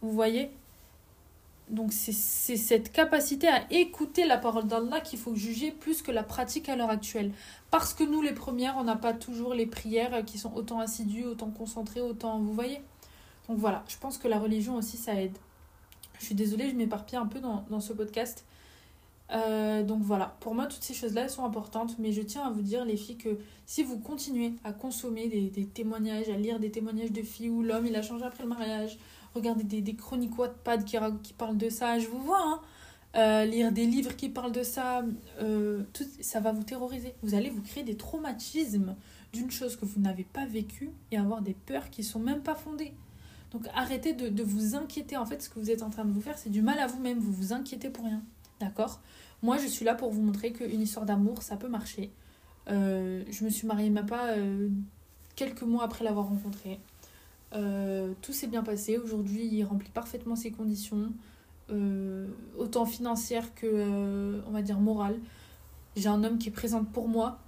Vous 0.00 0.12
voyez? 0.12 0.50
Donc 1.68 1.92
c'est 1.92 2.12
cette 2.12 2.92
capacité 2.92 3.48
à 3.48 3.70
écouter 3.72 4.24
la 4.24 4.38
parole 4.38 4.68
d'Allah 4.68 5.00
qu'il 5.00 5.18
faut 5.18 5.34
juger 5.34 5.72
plus 5.72 6.00
que 6.00 6.12
la 6.12 6.22
pratique 6.22 6.68
à 6.68 6.76
l'heure 6.76 6.90
actuelle. 6.90 7.32
Parce 7.72 7.92
que 7.92 8.04
nous 8.04 8.22
les 8.22 8.32
premières, 8.32 8.76
on 8.76 8.84
n'a 8.84 8.94
pas 8.94 9.12
toujours 9.12 9.52
les 9.52 9.66
prières 9.66 10.24
qui 10.24 10.38
sont 10.38 10.54
autant 10.54 10.78
assidues, 10.78 11.24
autant 11.24 11.50
concentrées, 11.50 12.00
autant... 12.00 12.38
Vous 12.38 12.52
voyez? 12.52 12.80
Donc 13.48 13.58
voilà, 13.58 13.82
je 13.88 13.96
pense 13.98 14.16
que 14.16 14.28
la 14.28 14.38
religion 14.38 14.76
aussi, 14.76 14.96
ça 14.96 15.20
aide. 15.20 15.36
Je 16.20 16.26
suis 16.26 16.36
désolée, 16.36 16.70
je 16.70 16.76
m'éparpille 16.76 17.18
un 17.18 17.26
peu 17.26 17.40
dans, 17.40 17.64
dans 17.68 17.80
ce 17.80 17.92
podcast. 17.92 18.44
Euh, 19.32 19.82
donc 19.82 20.02
voilà, 20.02 20.36
pour 20.40 20.54
moi, 20.54 20.66
toutes 20.66 20.82
ces 20.82 20.94
choses-là, 20.94 21.22
elles 21.22 21.30
sont 21.30 21.44
importantes. 21.44 21.98
Mais 21.98 22.12
je 22.12 22.22
tiens 22.22 22.44
à 22.44 22.50
vous 22.50 22.62
dire, 22.62 22.84
les 22.84 22.96
filles, 22.96 23.18
que 23.18 23.38
si 23.64 23.82
vous 23.82 23.98
continuez 23.98 24.54
à 24.64 24.72
consommer 24.72 25.28
des, 25.28 25.66
témoignages, 25.66 26.28
à 26.28 26.36
lire 26.36 26.60
des 26.60 26.70
témoignages 26.70 27.12
de 27.12 27.22
filles 27.22 27.50
où 27.50 27.62
l'homme, 27.62 27.86
il 27.86 27.96
a 27.96 28.02
changé 28.02 28.24
après 28.24 28.42
le 28.42 28.48
mariage, 28.48 28.98
regarder 29.34 29.64
des, 29.64 29.94
chroniques 29.94 30.38
Wattpad 30.38 30.84
qui, 30.84 31.32
parlent 31.32 31.58
de 31.58 31.68
ça, 31.68 31.98
je 31.98 32.08
vous 32.08 32.20
vois, 32.20 32.42
hein. 32.42 32.60
euh, 33.16 33.44
lire 33.44 33.72
des 33.72 33.86
livres 33.86 34.16
qui 34.16 34.28
parlent 34.28 34.52
de 34.52 34.62
ça, 34.62 35.04
euh, 35.40 35.82
tout, 35.92 36.04
ça 36.20 36.40
va 36.40 36.52
vous 36.52 36.64
terroriser. 36.64 37.14
Vous 37.22 37.34
allez 37.34 37.50
vous 37.50 37.62
créer 37.62 37.84
des 37.84 37.96
traumatismes 37.96 38.96
d'une 39.32 39.50
chose 39.50 39.76
que 39.76 39.84
vous 39.84 40.00
n'avez 40.00 40.24
pas 40.24 40.46
vécue 40.46 40.90
et 41.10 41.18
avoir 41.18 41.42
des 41.42 41.54
peurs 41.54 41.90
qui 41.90 42.02
sont 42.02 42.20
même 42.20 42.42
pas 42.42 42.54
fondées. 42.54 42.94
Donc 43.52 43.68
arrêtez 43.74 44.12
de, 44.12 44.42
vous 44.42 44.74
inquiéter. 44.74 45.16
En 45.16 45.26
fait, 45.26 45.42
ce 45.42 45.48
que 45.48 45.58
vous 45.58 45.70
êtes 45.70 45.82
en 45.82 45.90
train 45.90 46.04
de 46.04 46.12
vous 46.12 46.20
faire, 46.20 46.38
c'est 46.38 46.50
du 46.50 46.62
mal 46.62 46.78
à 46.78 46.86
vous-même. 46.86 47.18
Vous 47.18 47.32
vous 47.32 47.52
inquiétez 47.52 47.90
pour 47.90 48.04
rien. 48.04 48.22
D'accord? 48.60 49.00
Moi, 49.42 49.58
je 49.58 49.66
suis 49.66 49.84
là 49.84 49.94
pour 49.94 50.10
vous 50.10 50.22
montrer 50.22 50.52
qu'une 50.52 50.80
histoire 50.80 51.06
d'amour, 51.06 51.42
ça 51.42 51.56
peut 51.56 51.68
marcher. 51.68 52.10
Euh, 52.68 53.22
je 53.30 53.44
me 53.44 53.50
suis 53.50 53.66
mariée 53.66 53.90
même 53.90 54.06
pas 54.06 54.34
quelques 55.36 55.62
mois 55.62 55.84
après 55.84 56.04
l'avoir 56.04 56.26
rencontré. 56.28 56.80
Euh, 57.52 58.12
tout 58.22 58.32
s'est 58.32 58.48
bien 58.48 58.62
passé. 58.62 58.98
Aujourd'hui, 58.98 59.46
il 59.46 59.62
remplit 59.64 59.90
parfaitement 59.90 60.36
ses 60.36 60.50
conditions, 60.50 61.12
euh, 61.70 62.26
autant 62.58 62.86
financières 62.86 63.54
que, 63.54 63.66
euh, 63.66 64.40
on 64.46 64.50
va 64.50 64.62
dire, 64.62 64.80
morales. 64.80 65.18
J'ai 65.94 66.08
un 66.08 66.24
homme 66.24 66.38
qui 66.38 66.48
est 66.48 66.52
présent 66.52 66.84
pour 66.84 67.08
moi. 67.08 67.38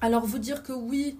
Alors, 0.00 0.26
vous 0.26 0.38
dire 0.38 0.62
que 0.62 0.72
oui, 0.72 1.18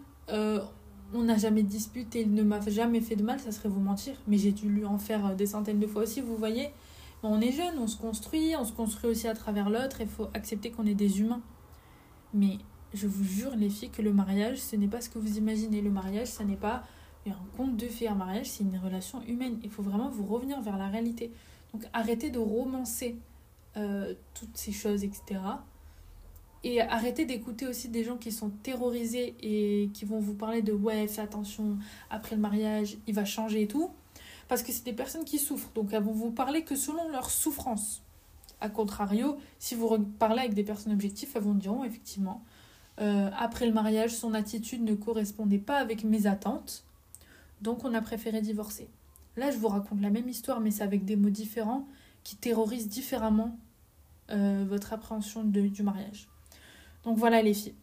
on 1.15 1.23
n'a 1.23 1.39
jamais 1.39 1.63
disputé, 1.63 2.21
il 2.21 2.35
ne 2.35 2.43
m'a 2.43 2.61
jamais 2.61 3.01
fait 3.01 3.17
de 3.17 3.23
mal, 3.23 3.41
ça 3.41 3.51
serait 3.51 3.71
vous 3.71 3.81
mentir. 3.81 4.15
Mais 4.27 4.37
j'ai 4.37 4.53
dû 4.53 4.69
lui 4.69 4.85
en 4.85 4.99
faire 4.99 5.35
des 5.37 5.47
centaines 5.47 5.81
de 5.81 5.87
fois 5.87 6.03
aussi, 6.03 6.21
vous 6.21 6.37
voyez. 6.37 6.69
On 7.23 7.41
est 7.41 7.53
jeune, 7.53 7.79
on 7.79 7.87
se 7.87 7.97
construit, 7.97 8.55
on 8.57 8.65
se 8.65 8.73
construit 8.73 9.11
aussi 9.11 9.27
à 9.27 9.35
travers 9.35 9.71
l'autre, 9.71 10.01
il 10.01 10.09
faut 10.09 10.29
accepter 10.35 10.71
qu'on 10.71 10.87
est 10.87 10.95
des 10.95 11.21
humains. 11.21 11.43
Mais 12.33 12.59
je 12.95 13.07
vous 13.07 13.25
jure, 13.25 13.57
les 13.57 13.71
filles, 13.71 13.91
que 13.91 14.03
le 14.03 14.13
mariage, 14.13 14.59
ce 14.59 14.77
n'est 14.77 14.89
pas 14.89 15.01
ce 15.01 15.11
que 15.11 15.19
vous 15.19 15.37
imaginez. 15.37 15.81
Le 15.81 15.91
mariage, 15.91 16.29
ça 16.29 16.45
n'est 16.45 16.57
pas 16.57 16.85
un 17.27 17.57
conte 17.57 17.77
de 17.77 17.87
fées. 17.87 18.09
Un 18.09 18.15
mariage, 18.15 18.47
c'est 18.47 18.65
une 18.65 18.79
relation 18.79 19.23
humaine. 19.27 19.59
Il 19.63 19.71
faut 19.71 19.83
vraiment 19.83 20.09
vous 20.09 20.25
revenir 20.25 20.61
vers 20.63 20.79
la 20.79 20.89
réalité. 20.89 21.33
Donc 21.73 21.83
arrêtez 21.93 22.31
de 22.31 22.39
romancer 22.39 23.17
euh, 23.77 24.15
toutes 24.35 24.57
ces 24.57 24.73
choses, 24.73 25.05
etc. 25.05 25.41
Et 26.65 26.81
arrêtez 26.81 27.25
d'écouter 27.25 27.67
aussi 27.67 27.89
des 27.89 28.03
gens 28.03 28.17
qui 28.17 28.33
sont 28.33 28.51
terrorisés 28.51 29.37
et 29.41 29.91
qui 29.95 30.05
vont 30.05 30.19
vous 30.19 30.35
parler 30.35 30.63
de 30.63 30.73
ouais, 30.73 31.07
fais 31.07 31.21
attention, 31.21 31.79
après 32.11 32.35
le 32.35 32.43
mariage, 32.43 32.97
il 33.07 33.15
va 33.15 33.25
changer 33.25 33.63
et 33.63 33.69
tout. 33.69 33.91
Parce 34.49 34.63
que 34.63 34.73
c'est 34.73 34.85
des 34.85 34.93
personnes 34.93 35.25
qui 35.25 35.39
souffrent. 35.39 35.71
Donc 35.75 35.93
elles 35.93 36.03
vont 36.03 36.13
vous 36.13 36.31
parler 36.31 36.63
que 36.63 36.77
selon 36.77 37.09
leur 37.11 37.31
souffrance. 37.31 38.03
A 38.61 38.69
contrario, 38.69 39.39
si 39.59 39.75
vous 39.75 39.99
parlez 40.19 40.41
avec 40.41 40.55
des 40.55 40.65
personnes 40.65 40.93
objectives, 40.93 41.31
elles 41.35 41.43
vont 41.43 41.55
dire 41.55 41.73
oh, 41.73 41.85
effectivement, 41.85 42.43
euh, 43.01 43.31
après 43.39 43.67
le 43.67 43.73
mariage, 43.73 44.11
son 44.11 44.35
attitude 44.35 44.83
ne 44.83 44.95
correspondait 44.95 45.59
pas 45.59 45.79
avec 45.79 46.03
mes 46.03 46.27
attentes, 46.27 46.85
donc 47.61 47.85
on 47.85 47.95
a 47.95 48.01
préféré 48.01 48.41
divorcer. 48.41 48.89
Là, 49.37 49.53
je 49.53 49.59
vous 49.59 49.69
raconte 49.69 50.01
la 50.01 50.11
même 50.11 50.29
histoire, 50.29 50.59
mais 50.59 50.73
c'est 50.73 50.83
avec 50.83 51.05
des 51.05 51.15
mots 51.15 51.31
différents 51.31 51.87
qui 52.25 52.35
terrorisent 52.35 52.89
différemment 52.89 53.57
euh, 54.31 54.65
votre 54.69 54.93
appréhension 54.93 55.45
du 55.45 55.83
mariage. 55.85 56.29
Donc 57.05 57.17
voilà 57.17 57.41
les 57.41 57.55
filles. 57.55 57.75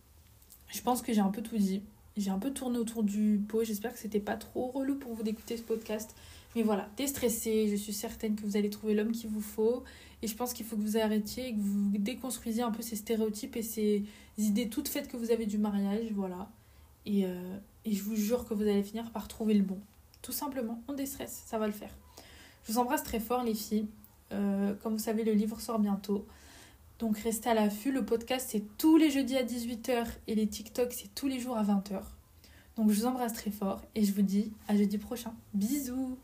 Je 0.68 0.82
pense 0.82 1.02
que 1.02 1.14
j'ai 1.14 1.22
un 1.22 1.30
peu 1.30 1.42
tout 1.42 1.58
dit. 1.58 1.82
J'ai 2.18 2.32
un 2.32 2.40
peu 2.40 2.52
tourné 2.52 2.78
autour 2.78 3.04
du 3.04 3.42
pot. 3.48 3.64
J'espère 3.64 3.94
que 3.94 4.00
c'était 4.00 4.20
pas 4.20 4.36
trop 4.36 4.68
relou 4.68 4.96
pour 4.96 5.14
vous 5.14 5.24
d'écouter 5.24 5.56
ce 5.56 5.64
podcast. 5.64 6.14
Mais 6.56 6.64
voilà, 6.64 6.90
déstressez. 6.98 7.68
Je 7.70 7.76
suis 7.76 7.94
certaine 7.94 8.36
que 8.36 8.44
vous 8.44 8.58
allez 8.58 8.70
trouver 8.70 8.94
l'homme 8.94 9.12
qu'il 9.12 9.30
vous 9.30 9.42
faut. 9.42 9.84
Et 10.22 10.28
je 10.28 10.36
pense 10.36 10.54
qu'il 10.54 10.66
faut 10.66 10.76
que 10.78 10.82
vous 10.82 10.98
arrêtiez 10.98 11.50
et 11.50 11.54
que 11.54 11.60
vous 11.60 11.92
déconstruisiez 11.98 12.64
un 12.64 12.72
peu 12.72 12.82
ces 12.82 12.96
stéréotypes 12.96 13.58
et 13.58 13.62
ces 13.62 14.04
idées 14.38 14.70
toutes 14.70 14.88
faites 14.88 15.08
que 15.08 15.18
vous 15.18 15.32
avez 15.32 15.46
du 15.46 15.58
mariage. 15.58 16.08
Voilà. 16.14 16.50
Et, 17.06 17.26
euh, 17.26 17.58
et 17.84 17.94
je 17.94 18.02
vous 18.02 18.16
jure 18.16 18.46
que 18.46 18.54
vous 18.54 18.64
allez 18.64 18.84
finir 18.84 19.12
par 19.12 19.28
trouver 19.28 19.54
le 19.54 19.64
bon. 19.64 19.80
Tout 20.22 20.32
simplement, 20.32 20.82
on 20.88 20.94
déstresse, 20.94 21.44
ça 21.46 21.60
va 21.60 21.68
le 21.68 21.74
faire. 21.74 21.96
Je 22.66 22.72
vous 22.72 22.80
embrasse 22.80 23.04
très 23.04 23.20
fort 23.20 23.44
les 23.44 23.54
filles. 23.54 23.88
Euh, 24.32 24.74
comme 24.82 24.94
vous 24.94 25.04
savez, 25.04 25.24
le 25.24 25.34
livre 25.34 25.60
sort 25.62 25.78
bientôt. 25.78 26.26
Donc 26.98 27.18
restez 27.20 27.50
à 27.50 27.54
l'affût. 27.54 27.92
Le 27.92 28.06
podcast, 28.06 28.48
c'est 28.50 28.64
tous 28.78 28.98
les 28.98 29.12
jeudis 29.12 29.38
à 29.38 29.44
18h 29.44 30.08
et 30.28 30.36
les 30.36 30.48
TikTok, 30.48 30.92
c'est 30.94 31.14
tous 31.14 31.28
les 31.28 31.40
jours 31.40 31.58
à 31.58 31.64
20h. 31.64 32.02
Donc 32.78 32.90
je 32.90 33.02
vous 33.02 33.06
embrasse 33.06 33.34
très 33.34 33.52
fort 33.52 33.82
et 33.94 34.04
je 34.04 34.14
vous 34.14 34.22
dis 34.22 34.52
à 34.68 34.76
jeudi 34.76 34.98
prochain. 34.98 35.34
Bisous 35.54 36.18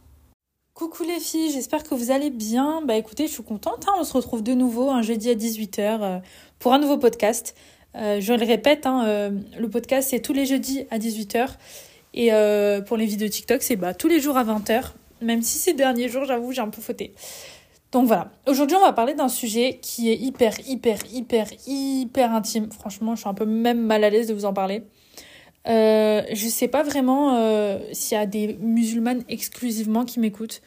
Coucou 0.73 1.03
les 1.03 1.19
filles, 1.19 1.51
j'espère 1.51 1.83
que 1.83 1.93
vous 1.93 2.11
allez 2.11 2.29
bien. 2.29 2.81
Bah 2.81 2.95
écoutez, 2.95 3.27
je 3.27 3.33
suis 3.33 3.43
contente. 3.43 3.85
Hein. 3.87 3.93
On 3.99 4.05
se 4.05 4.13
retrouve 4.13 4.41
de 4.41 4.53
nouveau 4.53 4.89
un 4.89 5.01
jeudi 5.01 5.29
à 5.29 5.35
18h 5.35 5.79
euh, 5.79 6.19
pour 6.59 6.73
un 6.73 6.79
nouveau 6.79 6.97
podcast. 6.97 7.55
Euh, 7.95 8.21
je 8.21 8.33
le 8.33 8.45
répète, 8.45 8.85
hein, 8.85 9.05
euh, 9.05 9.31
le 9.59 9.69
podcast 9.69 10.09
c'est 10.09 10.21
tous 10.21 10.31
les 10.31 10.45
jeudis 10.45 10.85
à 10.89 10.97
18h. 10.97 11.49
Et 12.13 12.31
pour 12.87 12.97
les 12.97 13.05
vidéos 13.05 13.27
TikTok, 13.27 13.61
c'est 13.61 13.75
bah, 13.75 13.93
tous 13.93 14.07
les 14.07 14.19
jours 14.21 14.37
à 14.37 14.43
20h. 14.43 14.93
Même 15.21 15.41
si 15.41 15.57
ces 15.57 15.73
derniers 15.73 16.09
jours, 16.09 16.25
j'avoue, 16.25 16.51
j'ai 16.51 16.61
un 16.61 16.69
peu 16.69 16.81
fauté. 16.81 17.13
Donc 17.91 18.07
voilà, 18.07 18.31
aujourd'hui 18.47 18.77
on 18.77 18.81
va 18.81 18.93
parler 18.93 19.13
d'un 19.13 19.27
sujet 19.27 19.79
qui 19.81 20.09
est 20.09 20.15
hyper, 20.15 20.53
hyper, 20.67 20.99
hyper, 21.11 21.47
hyper 21.67 22.33
intime. 22.33 22.71
Franchement, 22.71 23.15
je 23.15 23.21
suis 23.21 23.29
un 23.29 23.33
peu 23.33 23.45
même 23.45 23.81
mal 23.81 24.05
à 24.05 24.09
l'aise 24.09 24.27
de 24.27 24.33
vous 24.33 24.45
en 24.45 24.53
parler. 24.53 24.83
Euh, 25.67 26.23
je 26.33 26.47
sais 26.47 26.67
pas 26.67 26.83
vraiment 26.83 27.35
euh, 27.35 27.79
s'il 27.91 28.17
y 28.17 28.21
a 28.21 28.25
des 28.25 28.57
musulmanes 28.59 29.23
exclusivement 29.29 30.05
qui 30.05 30.19
m'écoutent. 30.19 30.61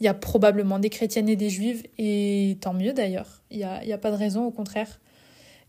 Il 0.00 0.04
y 0.04 0.08
a 0.08 0.14
probablement 0.14 0.78
des 0.78 0.88
chrétiennes 0.88 1.28
et 1.28 1.36
des 1.36 1.50
juives, 1.50 1.82
et 1.98 2.56
tant 2.60 2.72
mieux 2.72 2.92
d'ailleurs. 2.92 3.42
Il 3.50 3.58
n'y 3.58 3.64
a, 3.64 3.80
a, 3.92 3.98
pas 3.98 4.10
de 4.10 4.16
raison, 4.16 4.44
au 4.46 4.50
contraire. 4.50 4.98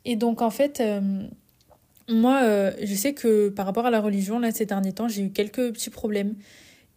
Et 0.05 0.15
donc 0.15 0.41
en 0.41 0.49
fait, 0.49 0.79
euh, 0.79 1.01
moi, 2.09 2.41
euh, 2.43 2.71
je 2.81 2.95
sais 2.95 3.13
que 3.13 3.49
par 3.49 3.65
rapport 3.65 3.85
à 3.85 3.91
la 3.91 3.99
religion, 3.99 4.39
là, 4.39 4.51
ces 4.51 4.65
derniers 4.65 4.93
temps, 4.93 5.07
j'ai 5.07 5.23
eu 5.23 5.31
quelques 5.31 5.73
petits 5.73 5.89
problèmes. 5.89 6.35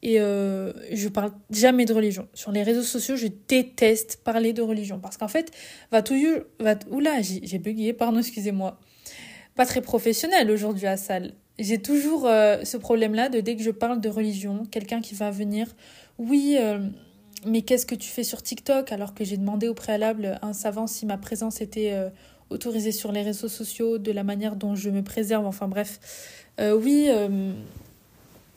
Et 0.07 0.19
je 0.19 1.09
parle 1.09 1.33
jamais 1.51 1.87
de 1.87 1.95
religion. 1.95 2.29
Sur 2.35 2.53
les 2.53 2.63
réseaux 2.63 2.83
sociaux, 2.83 3.17
je 3.17 3.27
déteste 3.49 4.21
parler 4.23 4.53
de 4.53 4.61
religion. 4.61 5.01
Parce 5.01 5.17
qu'en 5.17 5.29
fait, 5.29 5.51
va 5.91 6.03
tout... 6.03 6.15
Va, 6.61 6.75
oula, 6.91 7.23
j'ai 7.23 7.59
bugué, 7.59 7.95
pardon, 7.95 8.19
excusez-moi. 8.19 8.79
Pas 9.55 9.65
très 9.65 9.81
professionnel 9.81 10.51
aujourd'hui 10.51 10.87
à 10.87 10.99
salle 10.99 11.33
j'ai 11.59 11.81
toujours 11.81 12.27
euh, 12.27 12.65
ce 12.65 12.77
problème-là 12.77 13.29
de 13.29 13.41
dès 13.41 13.57
que 13.57 13.63
je 13.63 13.71
parle 13.71 14.01
de 14.01 14.09
religion, 14.09 14.65
quelqu'un 14.71 15.01
qui 15.01 15.15
va 15.15 15.31
venir, 15.31 15.69
oui, 16.19 16.57
euh, 16.59 16.79
mais 17.47 17.63
qu'est-ce 17.63 17.87
que 17.87 17.95
tu 17.95 18.09
fais 18.09 18.25
sur 18.25 18.43
TikTok? 18.43 18.91
Alors 18.91 19.15
que 19.15 19.25
j'ai 19.25 19.37
demandé 19.37 19.69
au 19.69 19.75
préalable 19.75 20.39
à 20.43 20.47
un 20.47 20.53
savant 20.53 20.87
si 20.87 21.07
ma 21.07 21.17
présence 21.17 21.61
était 21.61 21.93
euh, 21.93 22.09
autorisée 22.51 22.93
sur 22.93 23.13
les 23.13 23.23
réseaux 23.23 23.49
sociaux, 23.49 23.99
de 23.99 24.11
la 24.11 24.25
manière 24.25 24.57
dont 24.57 24.75
je 24.75 24.91
me 24.91 25.03
préserve, 25.03 25.47
enfin 25.47 25.69
bref. 25.69 26.01
oui, 26.59 27.09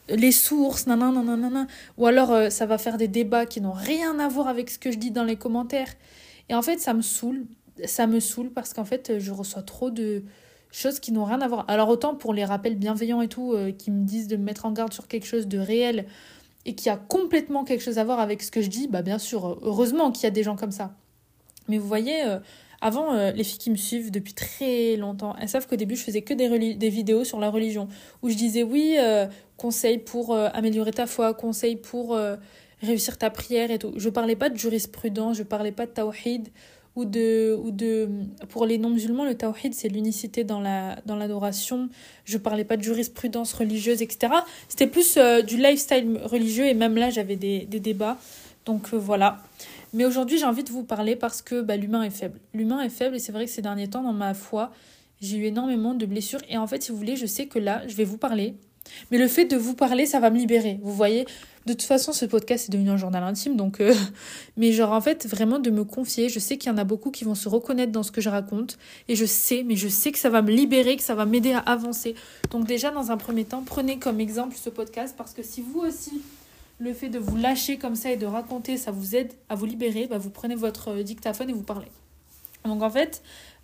les 0.09 0.31
sources, 0.31 0.87
nanana. 0.87 1.67
Ou 1.97 2.05
alors 2.05 2.51
ça 2.51 2.65
va 2.65 2.77
faire 2.77 2.97
des 2.97 3.07
débats 3.07 3.45
qui 3.45 3.61
n'ont 3.61 3.71
rien 3.71 4.19
à 4.19 4.27
voir 4.27 4.47
avec 4.47 4.69
ce 4.69 4.77
que 4.77 4.91
je 4.91 4.97
dis 4.97 5.11
dans 5.11 5.23
les 5.23 5.35
commentaires. 5.35 5.93
Et 6.49 6.55
en 6.55 6.61
fait, 6.61 6.79
ça 6.79 6.93
me 6.93 7.01
saoule. 7.01 7.45
Ça 7.85 8.07
me 8.07 8.19
saoule 8.19 8.51
parce 8.51 8.73
qu'en 8.73 8.85
fait, 8.85 9.19
je 9.19 9.31
reçois 9.31 9.63
trop 9.63 9.89
de 9.89 10.23
choses 10.71 10.99
qui 10.99 11.11
n'ont 11.11 11.25
rien 11.25 11.41
à 11.41 11.47
voir. 11.47 11.65
Alors 11.67 11.89
autant 11.89 12.15
pour 12.15 12.33
les 12.33 12.45
rappels 12.45 12.75
bienveillants 12.75 13.21
et 13.21 13.27
tout, 13.27 13.53
euh, 13.53 13.71
qui 13.71 13.91
me 13.91 14.05
disent 14.05 14.27
de 14.27 14.37
me 14.37 14.43
mettre 14.43 14.65
en 14.65 14.71
garde 14.71 14.93
sur 14.93 15.07
quelque 15.07 15.25
chose 15.25 15.47
de 15.47 15.57
réel 15.57 16.05
et 16.65 16.75
qui 16.75 16.89
a 16.89 16.97
complètement 16.97 17.63
quelque 17.63 17.81
chose 17.81 17.97
à 17.97 18.03
voir 18.03 18.19
avec 18.19 18.43
ce 18.43 18.51
que 18.51 18.61
je 18.61 18.69
dis, 18.69 18.87
bah 18.87 19.01
bien 19.01 19.17
sûr, 19.17 19.57
heureusement 19.61 20.11
qu'il 20.11 20.23
y 20.23 20.27
a 20.27 20.31
des 20.31 20.43
gens 20.43 20.55
comme 20.55 20.71
ça. 20.71 20.95
Mais 21.69 21.77
vous 21.77 21.87
voyez, 21.87 22.25
euh, 22.25 22.39
avant, 22.81 23.13
euh, 23.13 23.31
les 23.31 23.43
filles 23.43 23.59
qui 23.59 23.71
me 23.71 23.77
suivent 23.77 24.11
depuis 24.11 24.33
très 24.33 24.97
longtemps, 24.97 25.35
elles 25.39 25.49
savent 25.49 25.67
qu'au 25.67 25.77
début, 25.77 25.95
je 25.95 26.03
faisais 26.03 26.21
que 26.21 26.33
des, 26.33 26.75
des 26.75 26.89
vidéos 26.89 27.23
sur 27.23 27.39
la 27.39 27.49
religion, 27.49 27.87
où 28.21 28.29
je 28.29 28.35
disais 28.35 28.63
oui, 28.63 28.97
conseils 29.55 29.97
pour 29.97 30.35
améliorer 30.35 30.91
ta 30.91 31.07
foi, 31.07 31.33
conseils 31.33 31.77
pour 31.77 32.17
réussir 32.81 33.17
ta 33.17 33.29
prière 33.29 33.71
et 33.71 33.79
tout. 33.79 33.93
Je 33.95 34.09
parlais 34.09 34.35
pas 34.35 34.49
de 34.49 34.57
jurisprudence, 34.57 35.37
je 35.37 35.43
parlais 35.43 35.71
pas 35.71 35.85
de 35.85 35.91
tawhid, 35.91 36.49
ou 36.97 37.05
de, 37.05 37.55
ou 37.63 37.69
de 37.69 38.09
pour 38.49 38.65
les 38.65 38.79
non-musulmans, 38.79 39.23
le 39.23 39.35
tawhid, 39.35 39.75
c'est 39.75 39.87
l'unicité 39.87 40.43
dans 40.43 40.59
la 40.59 40.97
dans 41.05 41.15
l'adoration. 41.15 41.89
Je 42.25 42.39
parlais 42.39 42.63
pas 42.63 42.75
de 42.75 42.81
jurisprudence 42.81 43.53
religieuse, 43.53 44.01
etc. 44.01 44.33
C'était 44.67 44.87
plus 44.87 45.15
euh, 45.17 45.43
du 45.43 45.57
lifestyle 45.57 46.19
religieux 46.23 46.65
et 46.65 46.73
même 46.73 46.95
là, 46.97 47.11
j'avais 47.11 47.35
des, 47.35 47.65
des, 47.65 47.79
débats. 47.79 48.17
Donc 48.65 48.93
euh, 48.93 48.97
voilà. 48.97 49.37
Mais 49.93 50.05
aujourd'hui, 50.05 50.39
j'ai 50.39 50.45
envie 50.45 50.63
de 50.63 50.71
vous 50.71 50.83
parler 50.83 51.15
parce 51.15 51.43
que 51.43 51.61
bah, 51.61 51.77
l'humain 51.77 52.01
est 52.01 52.09
faible. 52.09 52.39
L'humain 52.55 52.81
est 52.81 52.89
faible 52.89 53.15
et 53.15 53.19
c'est 53.19 53.31
vrai 53.31 53.45
que 53.45 53.51
ces 53.51 53.61
derniers 53.61 53.87
temps, 53.87 54.01
dans 54.01 54.11
ma 54.11 54.33
foi, 54.33 54.71
j'ai 55.21 55.37
eu 55.37 55.45
énormément 55.45 55.93
de 55.93 56.05
blessures. 56.07 56.41
Et 56.49 56.57
en 56.57 56.65
fait, 56.65 56.81
si 56.81 56.91
vous 56.91 56.97
voulez, 56.97 57.15
je 57.15 57.27
sais 57.27 57.45
que 57.45 57.59
là, 57.59 57.87
je 57.87 57.95
vais 57.95 58.05
vous 58.05 58.17
parler. 58.17 58.55
Mais 59.11 59.17
le 59.17 59.27
fait 59.27 59.45
de 59.45 59.57
vous 59.57 59.73
parler, 59.73 60.05
ça 60.05 60.19
va 60.19 60.29
me 60.29 60.37
libérer. 60.37 60.79
Vous 60.81 60.93
voyez, 60.93 61.25
de 61.65 61.73
toute 61.73 61.83
façon, 61.83 62.13
ce 62.13 62.25
podcast 62.25 62.69
est 62.69 62.71
devenu 62.71 62.89
un 62.89 62.97
journal 62.97 63.23
intime, 63.23 63.55
donc. 63.57 63.81
Euh, 63.81 63.93
mais 64.57 64.71
genre, 64.71 64.93
en 64.93 65.01
fait, 65.01 65.27
vraiment 65.27 65.59
de 65.59 65.69
me 65.69 65.83
confier. 65.83 66.29
Je 66.29 66.39
sais 66.39 66.57
qu'il 66.57 66.71
y 66.71 66.73
en 66.73 66.77
a 66.77 66.83
beaucoup 66.83 67.11
qui 67.11 67.23
vont 67.23 67.35
se 67.35 67.49
reconnaître 67.49 67.91
dans 67.91 68.03
ce 68.03 68.11
que 68.11 68.21
je 68.21 68.29
raconte. 68.29 68.77
Et 69.07 69.15
je 69.15 69.25
sais, 69.25 69.63
mais 69.63 69.75
je 69.75 69.87
sais 69.87 70.11
que 70.11 70.19
ça 70.19 70.29
va 70.29 70.41
me 70.41 70.51
libérer, 70.51 70.95
que 70.95 71.03
ça 71.03 71.15
va 71.15 71.25
m'aider 71.25 71.53
à 71.53 71.59
avancer. 71.59 72.15
Donc, 72.51 72.65
déjà, 72.65 72.91
dans 72.91 73.11
un 73.11 73.17
premier 73.17 73.43
temps, 73.43 73.63
prenez 73.65 73.99
comme 73.99 74.19
exemple 74.19 74.55
ce 74.55 74.69
podcast 74.69 75.15
parce 75.17 75.33
que 75.33 75.43
si 75.43 75.61
vous 75.61 75.79
aussi, 75.79 76.21
le 76.79 76.93
fait 76.93 77.09
de 77.09 77.19
vous 77.19 77.35
lâcher 77.35 77.77
comme 77.77 77.95
ça 77.95 78.11
et 78.11 78.17
de 78.17 78.25
raconter, 78.25 78.77
ça 78.77 78.91
vous 78.91 79.15
aide 79.15 79.33
à 79.49 79.55
vous 79.55 79.65
libérer, 79.65 80.07
bah, 80.07 80.17
vous 80.17 80.29
prenez 80.29 80.55
votre 80.55 80.89
euh, 80.89 81.03
dictaphone 81.03 81.49
et 81.49 81.53
vous 81.53 81.63
parlez. 81.63 81.87
Donc, 82.65 82.81
en 82.81 82.89
fait, 82.89 83.21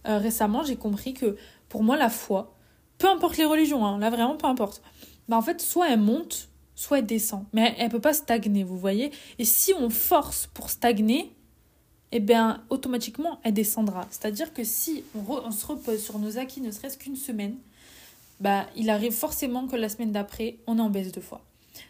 euh, 0.08 0.18
récemment, 0.18 0.64
j'ai 0.64 0.76
compris 0.76 1.14
que 1.14 1.38
pour 1.70 1.84
moi, 1.84 1.96
la 1.96 2.10
foi, 2.10 2.54
peu 2.98 3.08
importe 3.10 3.38
les 3.38 3.46
religions, 3.46 3.86
hein, 3.86 3.98
là 4.00 4.10
vraiment 4.10 4.36
peu 4.36 4.48
importe, 4.48 4.82
bah, 5.28 5.38
en 5.38 5.42
fait, 5.42 5.62
soit 5.62 5.90
elle 5.90 6.00
monte 6.00 6.50
soit 6.76 7.00
elle 7.00 7.06
descend. 7.06 7.46
Mais 7.54 7.76
elle 7.78 7.88
ne 7.88 7.92
peut 7.92 8.02
pas 8.02 8.14
stagner, 8.14 8.64
vous 8.64 8.78
voyez. 8.78 9.12
Et 9.40 9.46
si 9.46 9.74
on 9.74 9.90
force 9.90 10.48
pour 10.54 10.70
stagner, 10.70 11.32
eh 12.12 12.20
bien, 12.20 12.64
automatiquement, 12.70 13.40
elle 13.44 13.54
descendra. 13.54 14.06
C'est-à-dire 14.10 14.54
que 14.54 14.64
si 14.64 15.04
on, 15.16 15.52
se 15.52 15.66
repose 15.66 16.04
sur 16.04 16.20
nos 16.20 16.38
acquis 16.38 16.62
ne 16.62 16.72
serait-ce 16.72 16.98
qu'une 16.98 17.16
semaine, 17.16 17.56
bah, 18.40 18.68
il 18.76 18.90
arrive 18.90 19.14
forcément 19.14 19.68
que 19.68 19.76
la 19.76 19.90
semaine 19.90 20.12
d'après, 20.12 20.58
on 20.68 20.78
est 20.78 20.82
en 20.82 20.90
baisse 20.90 21.12
de 21.12 21.22
foi. 21.22 21.42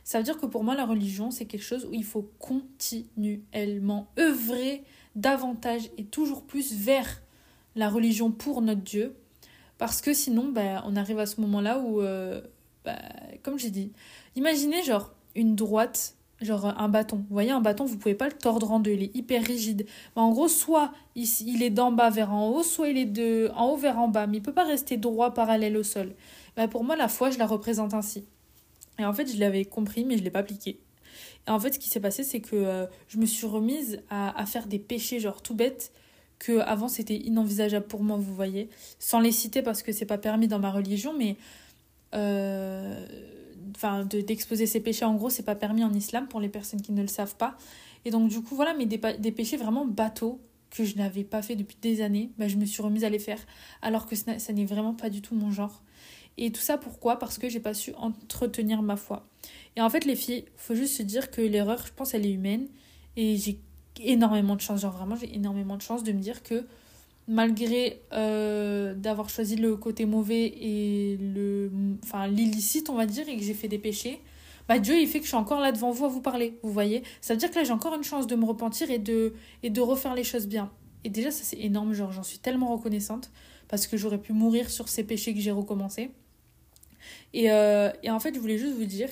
Ça 0.04 0.18
veut 0.18 0.24
dire 0.24 0.38
que 0.38 0.46
pour 0.46 0.64
moi, 0.64 0.76
la 0.76 0.86
religion, 0.86 1.32
c'est 1.32 1.46
quelque 1.46 1.64
chose 1.64 1.86
où 1.86 1.94
il 1.94 2.06
faut 2.06 2.30
continuellement 2.40 4.08
œuvrer 4.18 4.84
davantage 5.16 5.90
et 5.98 6.06
toujours 6.06 6.44
plus 6.44 6.74
vers 6.74 7.22
la 7.76 7.90
religion 7.90 8.32
pour 8.32 8.62
notre 8.62 8.82
Dieu. 8.82 9.16
Parce 9.78 10.02
que 10.02 10.14
sinon, 10.14 10.50
bah, 10.50 10.84
on 10.86 10.96
arrive 10.96 11.20
à 11.20 11.26
ce 11.26 11.42
moment-là 11.42 11.80
où, 11.80 12.02
euh, 12.02 12.42
bah, 12.86 13.00
comme 13.44 13.60
j'ai 13.60 13.70
dit, 13.70 13.92
Imaginez 14.36 14.84
genre 14.84 15.12
une 15.36 15.56
droite, 15.56 16.16
genre 16.42 16.66
un 16.66 16.90
bâton. 16.90 17.18
Vous 17.18 17.34
voyez, 17.34 17.52
un 17.52 17.62
bâton, 17.62 17.86
vous 17.86 17.98
pouvez 17.98 18.16
pas 18.16 18.28
le 18.28 18.34
tordre 18.34 18.72
en 18.72 18.80
deux, 18.80 18.92
il 18.92 19.04
est 19.04 19.16
hyper 19.16 19.44
rigide. 19.44 19.86
en 20.16 20.32
gros, 20.32 20.48
soit 20.48 20.92
il, 21.16 21.62
est 21.64 21.70
d'en 21.70 21.92
bas 21.92 22.10
vers 22.10 22.34
en 22.34 22.50
haut, 22.50 22.64
soit 22.64 22.90
il 22.90 22.98
est 22.98 23.06
de 23.06 23.52
en 23.56 23.70
haut 23.70 23.78
vers 23.78 24.00
en 24.00 24.08
bas, 24.08 24.28
mais 24.28 24.38
il 24.38 24.44
peut 24.44 24.54
pas 24.54 24.66
rester 24.66 24.98
droit 24.98 25.34
parallèle 25.34 25.78
au 25.78 25.84
sol. 25.84 26.14
Bah, 26.56 26.68
pour 26.68 26.84
moi, 26.84 26.96
la 26.96 27.08
foi, 27.08 27.30
je 27.30 27.38
la 27.38 27.46
représente 27.46 27.94
ainsi. 27.94 28.26
Et 29.00 29.06
en 29.06 29.14
fait, 29.14 29.32
je 29.32 29.40
l'avais 29.40 29.66
compris, 29.66 30.04
mais 30.06 30.18
je 30.18 30.24
l'ai 30.24 30.30
pas 30.32 30.40
appliqué. 30.40 30.80
Et 31.48 31.52
en 31.52 31.60
fait, 31.60 31.74
ce 31.74 31.80
qui 31.80 31.90
s'est 31.90 32.00
passé, 32.00 32.24
c'est 32.24 32.42
que 32.42 32.56
euh, 32.56 32.86
je 33.08 33.18
me 33.18 33.26
suis 33.26 33.48
remise 33.48 34.02
à, 34.10 34.40
à, 34.40 34.46
faire 34.46 34.68
des 34.68 34.80
péchés, 34.80 35.20
genre 35.20 35.42
tout 35.42 35.56
bêtes, 35.56 35.92
que 36.40 36.60
avant 36.60 36.88
c'était 36.88 37.16
inenvisageable 37.16 37.86
pour 37.86 38.04
moi, 38.04 38.18
vous 38.18 38.34
voyez. 38.34 38.70
Sans 39.00 39.20
les 39.20 39.32
citer 39.32 39.62
parce 39.62 39.84
que 39.84 39.92
c'est 39.92 40.06
pas 40.06 40.18
permis 40.18 40.48
dans 40.48 40.60
ma 40.60 40.72
religion, 40.72 41.14
mais. 41.18 41.38
Euh, 42.14 43.06
enfin, 43.76 44.06
d'exposer 44.06 44.66
ces 44.66 44.80
péchés, 44.80 45.06
en 45.06 45.16
gros, 45.16 45.30
c'est 45.30 45.44
pas 45.44 45.56
permis 45.56 45.84
en 45.84 45.94
islam 45.94 46.28
pour 46.28 46.40
les 46.40 46.50
personnes 46.50 46.82
qui 46.82 46.92
ne 46.92 47.02
le 47.02 47.08
savent 47.08 47.36
pas. 47.36 47.58
Et 48.06 48.12
donc, 48.12 48.30
du 48.30 48.42
coup, 48.42 48.56
voilà, 48.56 48.74
mais 48.74 48.86
des, 48.86 49.32
péchés 49.32 49.58
vraiment 49.58 49.86
bateaux 49.86 50.42
que 50.70 50.84
je 50.84 50.96
n'avais 50.96 51.24
pas 51.24 51.42
fait 51.42 51.56
depuis 51.56 51.78
des 51.82 52.02
années, 52.02 52.32
bah, 52.38 52.48
je 52.48 52.58
me 52.58 52.66
suis 52.66 52.82
remise 52.82 53.04
à 53.04 53.10
les 53.10 53.20
faire, 53.20 53.40
alors 53.82 54.08
que 54.08 54.16
ça 54.16 54.54
n'est 54.54 54.66
vraiment 54.66 54.94
pas 54.94 55.10
du 55.10 55.22
tout 55.22 55.36
mon 55.36 55.52
genre. 55.52 55.84
Et 56.38 56.52
tout 56.52 56.62
ça 56.62 56.80
pourquoi? 56.80 57.20
Parce 57.20 57.38
que 57.38 57.48
j'ai 57.48 57.60
pas 57.60 57.76
su 57.76 57.94
entretenir 57.96 58.82
ma 58.82 58.96
foi. 58.96 59.28
Et 59.76 59.82
en 59.82 59.90
fait, 59.90 60.06
les 60.06 60.16
filles, 60.16 60.46
faut 60.56 60.74
juste 60.74 60.98
se 60.98 61.04
dire 61.04 61.30
que 61.30 61.42
l'erreur, 61.42 61.86
je 61.86 61.94
pense, 61.94 62.14
elle 62.16 62.26
est 62.26 62.32
humaine. 62.32 62.68
Et 63.16 63.38
j'ai 63.38 63.60
énormément 64.02 64.56
de 64.56 64.62
chance, 64.62 64.82
genre 64.82 64.94
vraiment, 64.94 65.16
j'ai 65.16 65.34
énormément 65.36 65.78
de 65.78 65.84
chance 65.84 66.04
de 66.04 66.12
me 66.12 66.20
dire 66.20 66.42
que 66.42 66.66
malgré 67.28 68.02
euh, 68.12 68.94
d'avoir 68.94 69.30
choisi 69.30 69.56
le 69.56 69.78
côté 69.78 70.06
mauvais 70.06 70.46
et 70.46 71.18
le 71.18 71.72
enfin 72.04 72.28
l'illicite 72.28 72.90
on 72.90 72.96
va 72.96 73.06
dire 73.06 73.28
et 73.30 73.38
que 73.38 73.44
j'ai 73.44 73.54
fait 73.54 73.70
des 73.70 73.80
péchés 73.80 74.20
bah 74.68 74.80
Dieu 74.80 75.00
il 75.00 75.08
fait 75.08 75.20
que 75.20 75.26
je 75.26 75.30
suis 75.30 75.38
encore 75.38 75.60
là 75.62 75.72
devant 75.72 75.92
vous 75.92 76.06
à 76.06 76.08
vous 76.10 76.22
parler 76.22 76.58
vous 76.64 76.72
voyez. 76.72 77.04
Ça 77.22 77.34
veut 77.34 77.38
dire 77.38 77.50
que 77.50 77.56
là 77.56 77.64
j'ai 77.64 77.72
encore 77.72 77.96
une 77.96 78.04
chance 78.04 78.28
de 78.28 78.36
me 78.36 78.46
repentir 78.46 78.92
et 78.92 79.00
de 79.00 79.34
et 79.62 79.70
de 79.70 79.82
refaire 79.82 80.16
les 80.16 80.24
choses 80.24 80.48
bien. 80.48 80.72
Et 81.04 81.10
déjà 81.10 81.32
ça 81.32 81.44
c'est 81.44 81.60
énorme 81.60 81.94
genre 81.94 82.12
j'en 82.12 82.24
suis 82.24 82.40
tellement 82.40 82.68
reconnaissante 82.76 83.32
parce 83.68 83.88
que 83.88 83.98
j'aurais 83.98 84.20
pu 84.20 84.34
mourir 84.34 84.70
sur 84.70 84.90
ces 84.90 85.04
péchés 85.04 85.34
que 85.34 85.40
j'ai 85.40 85.52
recommencé 85.52 86.12
et, 87.34 87.52
euh, 87.52 87.90
et 88.04 88.12
en 88.12 88.20
fait 88.20 88.34
je 88.36 88.40
voulais 88.40 88.58
juste 88.58 88.76
vous 88.76 88.86
dire 88.86 89.10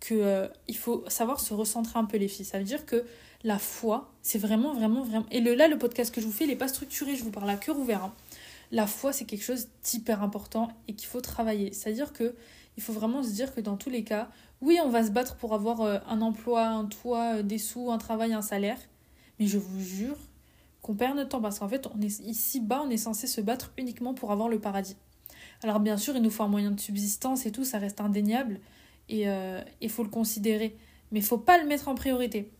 que 0.00 0.14
euh, 0.14 0.48
il 0.68 0.76
faut 0.76 1.04
savoir 1.08 1.40
se 1.40 1.54
recentrer 1.54 1.98
un 1.98 2.04
peu 2.04 2.18
les 2.18 2.28
filles. 2.28 2.44
Ça 2.44 2.58
veut 2.58 2.64
dire 2.64 2.84
que 2.84 3.04
la 3.44 3.58
foi, 3.58 4.10
c'est 4.22 4.38
vraiment, 4.38 4.72
vraiment, 4.72 5.02
vraiment. 5.02 5.26
Et 5.30 5.40
le, 5.40 5.54
là, 5.54 5.68
le 5.68 5.78
podcast 5.78 6.12
que 6.12 6.20
je 6.20 6.26
vous 6.26 6.32
fais, 6.32 6.44
il 6.44 6.48
n'est 6.48 6.56
pas 6.56 6.68
structuré, 6.68 7.14
je 7.14 7.22
vous 7.22 7.30
parle 7.30 7.50
à 7.50 7.56
cœur 7.56 7.78
ouvert. 7.78 8.02
Hein. 8.02 8.14
La 8.72 8.86
foi, 8.86 9.12
c'est 9.12 9.26
quelque 9.26 9.44
chose 9.44 9.68
d'hyper 9.84 10.22
important 10.22 10.68
et 10.88 10.94
qu'il 10.94 11.06
faut 11.06 11.20
travailler. 11.20 11.72
C'est-à-dire 11.72 12.12
que 12.12 12.34
il 12.76 12.82
faut 12.82 12.94
vraiment 12.94 13.22
se 13.22 13.30
dire 13.30 13.54
que 13.54 13.60
dans 13.60 13.76
tous 13.76 13.90
les 13.90 14.02
cas, 14.02 14.30
oui, 14.60 14.78
on 14.82 14.88
va 14.88 15.04
se 15.04 15.10
battre 15.10 15.36
pour 15.36 15.54
avoir 15.54 15.82
euh, 15.82 15.98
un 16.08 16.22
emploi, 16.22 16.66
un 16.66 16.86
toit, 16.86 17.36
euh, 17.36 17.42
des 17.42 17.58
sous, 17.58 17.92
un 17.92 17.98
travail, 17.98 18.32
un 18.32 18.42
salaire. 18.42 18.78
Mais 19.38 19.46
je 19.46 19.58
vous 19.58 19.80
jure 19.80 20.16
qu'on 20.80 20.94
perd 20.94 21.16
notre 21.16 21.28
temps 21.28 21.40
parce 21.40 21.58
qu'en 21.58 21.68
fait, 21.68 21.86
on 21.86 22.00
est 22.00 22.20
ici 22.20 22.60
bas, 22.60 22.82
on 22.84 22.90
est 22.90 22.96
censé 22.96 23.26
se 23.26 23.40
battre 23.40 23.72
uniquement 23.76 24.14
pour 24.14 24.32
avoir 24.32 24.48
le 24.48 24.58
paradis. 24.58 24.96
Alors 25.62 25.80
bien 25.80 25.96
sûr, 25.96 26.16
il 26.16 26.22
nous 26.22 26.30
faut 26.30 26.42
un 26.42 26.48
moyen 26.48 26.70
de 26.70 26.80
subsistance 26.80 27.46
et 27.46 27.52
tout, 27.52 27.64
ça 27.64 27.78
reste 27.78 28.00
indéniable 28.00 28.58
et 29.08 29.22
il 29.22 29.28
euh, 29.28 29.88
faut 29.88 30.02
le 30.02 30.08
considérer. 30.08 30.76
Mais 31.12 31.20
il 31.20 31.24
faut 31.24 31.38
pas 31.38 31.58
le 31.58 31.66
mettre 31.66 31.88
en 31.88 31.94
priorité. 31.94 32.50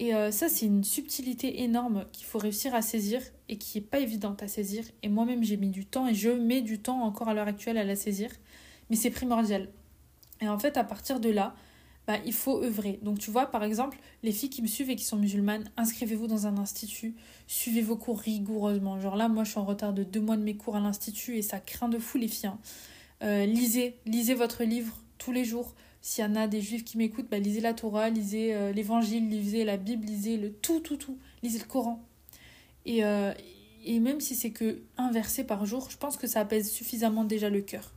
Et 0.00 0.14
euh, 0.14 0.30
ça, 0.30 0.48
c'est 0.48 0.64
une 0.64 0.82
subtilité 0.82 1.60
énorme 1.60 2.06
qu'il 2.10 2.24
faut 2.24 2.38
réussir 2.38 2.74
à 2.74 2.80
saisir 2.80 3.20
et 3.50 3.58
qui 3.58 3.76
n'est 3.76 3.84
pas 3.84 4.00
évidente 4.00 4.42
à 4.42 4.48
saisir. 4.48 4.82
Et 5.02 5.10
moi-même, 5.10 5.44
j'ai 5.44 5.58
mis 5.58 5.68
du 5.68 5.84
temps 5.84 6.08
et 6.08 6.14
je 6.14 6.30
mets 6.30 6.62
du 6.62 6.78
temps 6.78 7.02
encore 7.02 7.28
à 7.28 7.34
l'heure 7.34 7.46
actuelle 7.46 7.76
à 7.76 7.84
la 7.84 7.96
saisir. 7.96 8.30
Mais 8.88 8.96
c'est 8.96 9.10
primordial. 9.10 9.68
Et 10.40 10.48
en 10.48 10.58
fait, 10.58 10.78
à 10.78 10.84
partir 10.84 11.20
de 11.20 11.28
là, 11.28 11.54
bah, 12.06 12.16
il 12.24 12.32
faut 12.32 12.62
œuvrer. 12.64 12.98
Donc 13.02 13.18
tu 13.18 13.30
vois, 13.30 13.50
par 13.50 13.62
exemple, 13.62 13.98
les 14.22 14.32
filles 14.32 14.48
qui 14.48 14.62
me 14.62 14.66
suivent 14.66 14.88
et 14.88 14.96
qui 14.96 15.04
sont 15.04 15.18
musulmanes, 15.18 15.70
inscrivez-vous 15.76 16.28
dans 16.28 16.46
un 16.46 16.56
institut, 16.56 17.14
suivez 17.46 17.82
vos 17.82 17.96
cours 17.96 18.20
rigoureusement. 18.20 18.98
Genre 18.98 19.16
là, 19.16 19.28
moi, 19.28 19.44
je 19.44 19.50
suis 19.50 19.60
en 19.60 19.66
retard 19.66 19.92
de 19.92 20.02
deux 20.02 20.22
mois 20.22 20.38
de 20.38 20.42
mes 20.42 20.56
cours 20.56 20.76
à 20.76 20.80
l'institut 20.80 21.36
et 21.36 21.42
ça 21.42 21.60
craint 21.60 21.90
de 21.90 21.98
fou 21.98 22.16
les 22.16 22.28
filles. 22.28 22.48
Hein. 22.48 22.58
Euh, 23.22 23.44
lisez, 23.44 23.98
lisez 24.06 24.32
votre 24.32 24.64
livre 24.64 24.96
tous 25.18 25.30
les 25.30 25.44
jours. 25.44 25.74
S'il 26.02 26.24
y 26.24 26.26
en 26.26 26.34
a 26.34 26.46
des 26.46 26.60
juifs 26.60 26.84
qui 26.84 26.96
m'écoutent, 26.96 27.28
bah, 27.30 27.38
lisez 27.38 27.60
la 27.60 27.74
Torah, 27.74 28.08
lisez 28.08 28.54
euh, 28.54 28.72
l'évangile, 28.72 29.28
lisez 29.28 29.64
la 29.64 29.76
Bible, 29.76 30.06
lisez 30.06 30.36
le 30.36 30.52
tout, 30.52 30.80
tout, 30.80 30.96
tout. 30.96 31.18
Lisez 31.42 31.58
le 31.58 31.64
Coran. 31.64 32.02
Et, 32.86 33.04
euh, 33.04 33.34
et 33.84 34.00
même 34.00 34.20
si 34.20 34.34
c'est 34.34 34.50
que 34.50 34.82
un 34.96 35.10
verset 35.10 35.44
par 35.44 35.66
jour, 35.66 35.88
je 35.90 35.96
pense 35.96 36.16
que 36.16 36.26
ça 36.26 36.40
apaise 36.40 36.70
suffisamment 36.70 37.24
déjà 37.24 37.50
le 37.50 37.60
cœur. 37.60 37.92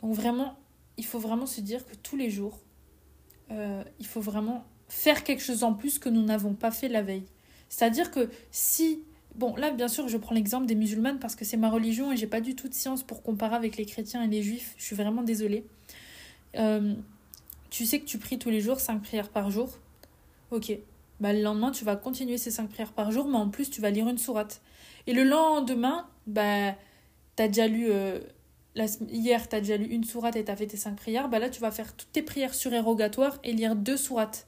Donc 0.00 0.14
vraiment, 0.14 0.56
il 0.96 1.04
faut 1.04 1.18
vraiment 1.18 1.46
se 1.46 1.60
dire 1.60 1.84
que 1.86 1.96
tous 1.96 2.16
les 2.16 2.30
jours, 2.30 2.60
euh, 3.50 3.82
il 3.98 4.06
faut 4.06 4.20
vraiment 4.20 4.64
faire 4.88 5.24
quelque 5.24 5.42
chose 5.42 5.64
en 5.64 5.74
plus 5.74 5.98
que 5.98 6.08
nous 6.08 6.22
n'avons 6.22 6.54
pas 6.54 6.70
fait 6.70 6.88
la 6.88 7.02
veille. 7.02 7.24
C'est-à-dire 7.68 8.10
que 8.10 8.30
si 8.50 9.00
Bon, 9.34 9.54
là, 9.54 9.70
bien 9.70 9.86
sûr, 9.86 10.08
je 10.08 10.16
prends 10.16 10.34
l'exemple 10.34 10.66
des 10.66 10.74
musulmanes 10.74 11.20
parce 11.20 11.36
que 11.36 11.44
c'est 11.44 11.56
ma 11.56 11.70
religion 11.70 12.10
et 12.10 12.16
j'ai 12.16 12.26
pas 12.26 12.40
du 12.40 12.56
tout 12.56 12.68
de 12.68 12.74
science 12.74 13.04
pour 13.04 13.22
comparer 13.22 13.54
avec 13.54 13.76
les 13.76 13.86
chrétiens 13.86 14.24
et 14.24 14.26
les 14.26 14.42
juifs. 14.42 14.74
Je 14.76 14.82
suis 14.82 14.96
vraiment 14.96 15.22
désolée. 15.22 15.64
Euh, 16.56 16.94
tu 17.70 17.84
sais 17.84 18.00
que 18.00 18.06
tu 18.06 18.18
pries 18.18 18.38
tous 18.38 18.50
les 18.50 18.60
jours, 18.60 18.80
5 18.80 19.02
prières 19.02 19.28
par 19.28 19.50
jour. 19.50 19.70
Ok. 20.50 20.72
Bah, 21.20 21.32
le 21.32 21.42
lendemain, 21.42 21.70
tu 21.70 21.84
vas 21.84 21.96
continuer 21.96 22.38
ces 22.38 22.50
5 22.50 22.68
prières 22.68 22.92
par 22.92 23.10
jour, 23.10 23.28
mais 23.28 23.36
en 23.36 23.48
plus, 23.48 23.70
tu 23.70 23.80
vas 23.80 23.90
lire 23.90 24.08
une 24.08 24.18
sourate. 24.18 24.60
Et 25.06 25.12
le 25.12 25.24
lendemain, 25.24 26.06
bah, 26.26 26.74
as 27.38 27.48
déjà 27.48 27.66
lu. 27.66 27.90
Euh, 27.90 28.20
hier, 29.10 29.48
tu 29.48 29.56
as 29.56 29.60
déjà 29.60 29.76
lu 29.76 29.86
une 29.86 30.04
sourate 30.04 30.36
et 30.36 30.44
tu 30.44 30.50
as 30.50 30.56
fait 30.56 30.66
tes 30.66 30.76
5 30.76 30.96
prières. 30.96 31.28
Bah 31.28 31.38
là, 31.38 31.50
tu 31.50 31.60
vas 31.60 31.70
faire 31.70 31.94
toutes 31.96 32.12
tes 32.12 32.22
prières 32.22 32.54
surérogatoires 32.54 33.38
et 33.44 33.52
lire 33.52 33.76
deux 33.76 33.96
sourates. 33.96 34.46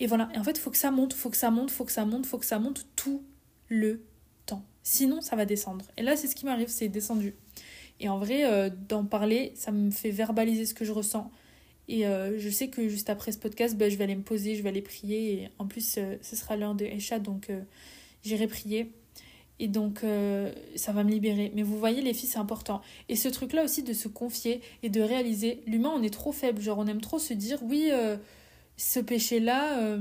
Et 0.00 0.06
voilà. 0.06 0.28
En 0.36 0.44
fait, 0.44 0.52
il 0.52 0.60
faut 0.60 0.70
que 0.70 0.76
ça 0.76 0.90
monte, 0.90 1.12
faut 1.12 1.30
que 1.30 1.36
ça 1.36 1.50
monte, 1.50 1.70
faut 1.70 1.84
que 1.84 1.92
ça 1.92 2.04
monte, 2.04 2.26
faut 2.26 2.38
que 2.38 2.46
ça 2.46 2.58
monte 2.58 2.86
tout 2.96 3.22
le 3.68 4.02
temps. 4.46 4.64
Sinon, 4.82 5.20
ça 5.20 5.36
va 5.36 5.44
descendre. 5.44 5.84
Et 5.96 6.02
là, 6.02 6.16
c'est 6.16 6.26
ce 6.26 6.34
qui 6.34 6.46
m'arrive, 6.46 6.68
c'est 6.68 6.88
descendu. 6.88 7.34
Et 8.00 8.08
en 8.08 8.18
vrai, 8.18 8.44
euh, 8.44 8.70
d'en 8.88 9.04
parler, 9.04 9.52
ça 9.54 9.72
me 9.72 9.90
fait 9.90 10.10
verbaliser 10.10 10.66
ce 10.66 10.74
que 10.74 10.84
je 10.84 10.92
ressens. 10.92 11.30
Et 11.88 12.06
euh, 12.06 12.38
je 12.38 12.48
sais 12.48 12.68
que 12.68 12.88
juste 12.88 13.10
après 13.10 13.32
ce 13.32 13.38
podcast, 13.38 13.76
bah, 13.76 13.88
je 13.88 13.96
vais 13.96 14.04
aller 14.04 14.16
me 14.16 14.22
poser, 14.22 14.54
je 14.54 14.62
vais 14.62 14.68
aller 14.68 14.82
prier. 14.82 15.32
Et 15.32 15.48
en 15.58 15.66
plus, 15.66 15.96
euh, 15.98 16.16
ce 16.22 16.36
sera 16.36 16.56
l'heure 16.56 16.74
de 16.74 16.84
Esha, 16.84 17.18
donc 17.18 17.50
j'irai 18.22 18.46
prier. 18.46 18.92
Et 19.60 19.66
donc, 19.66 20.04
ça 20.76 20.92
va 20.92 21.02
me 21.02 21.10
libérer. 21.10 21.50
Mais 21.56 21.64
vous 21.64 21.76
voyez, 21.76 22.00
les 22.00 22.14
filles, 22.14 22.28
c'est 22.28 22.38
important. 22.38 22.80
Et 23.08 23.16
ce 23.16 23.28
truc-là 23.28 23.64
aussi 23.64 23.82
de 23.82 23.92
se 23.92 24.06
confier 24.06 24.60
et 24.84 24.88
de 24.88 25.00
réaliser, 25.00 25.64
l'humain, 25.66 25.90
on 25.92 26.00
est 26.04 26.14
trop 26.14 26.30
faible. 26.30 26.62
Genre, 26.62 26.78
on 26.78 26.86
aime 26.86 27.00
trop 27.00 27.18
se 27.18 27.34
dire, 27.34 27.58
oui, 27.64 27.90
ce 28.76 29.00
péché-là, 29.00 29.98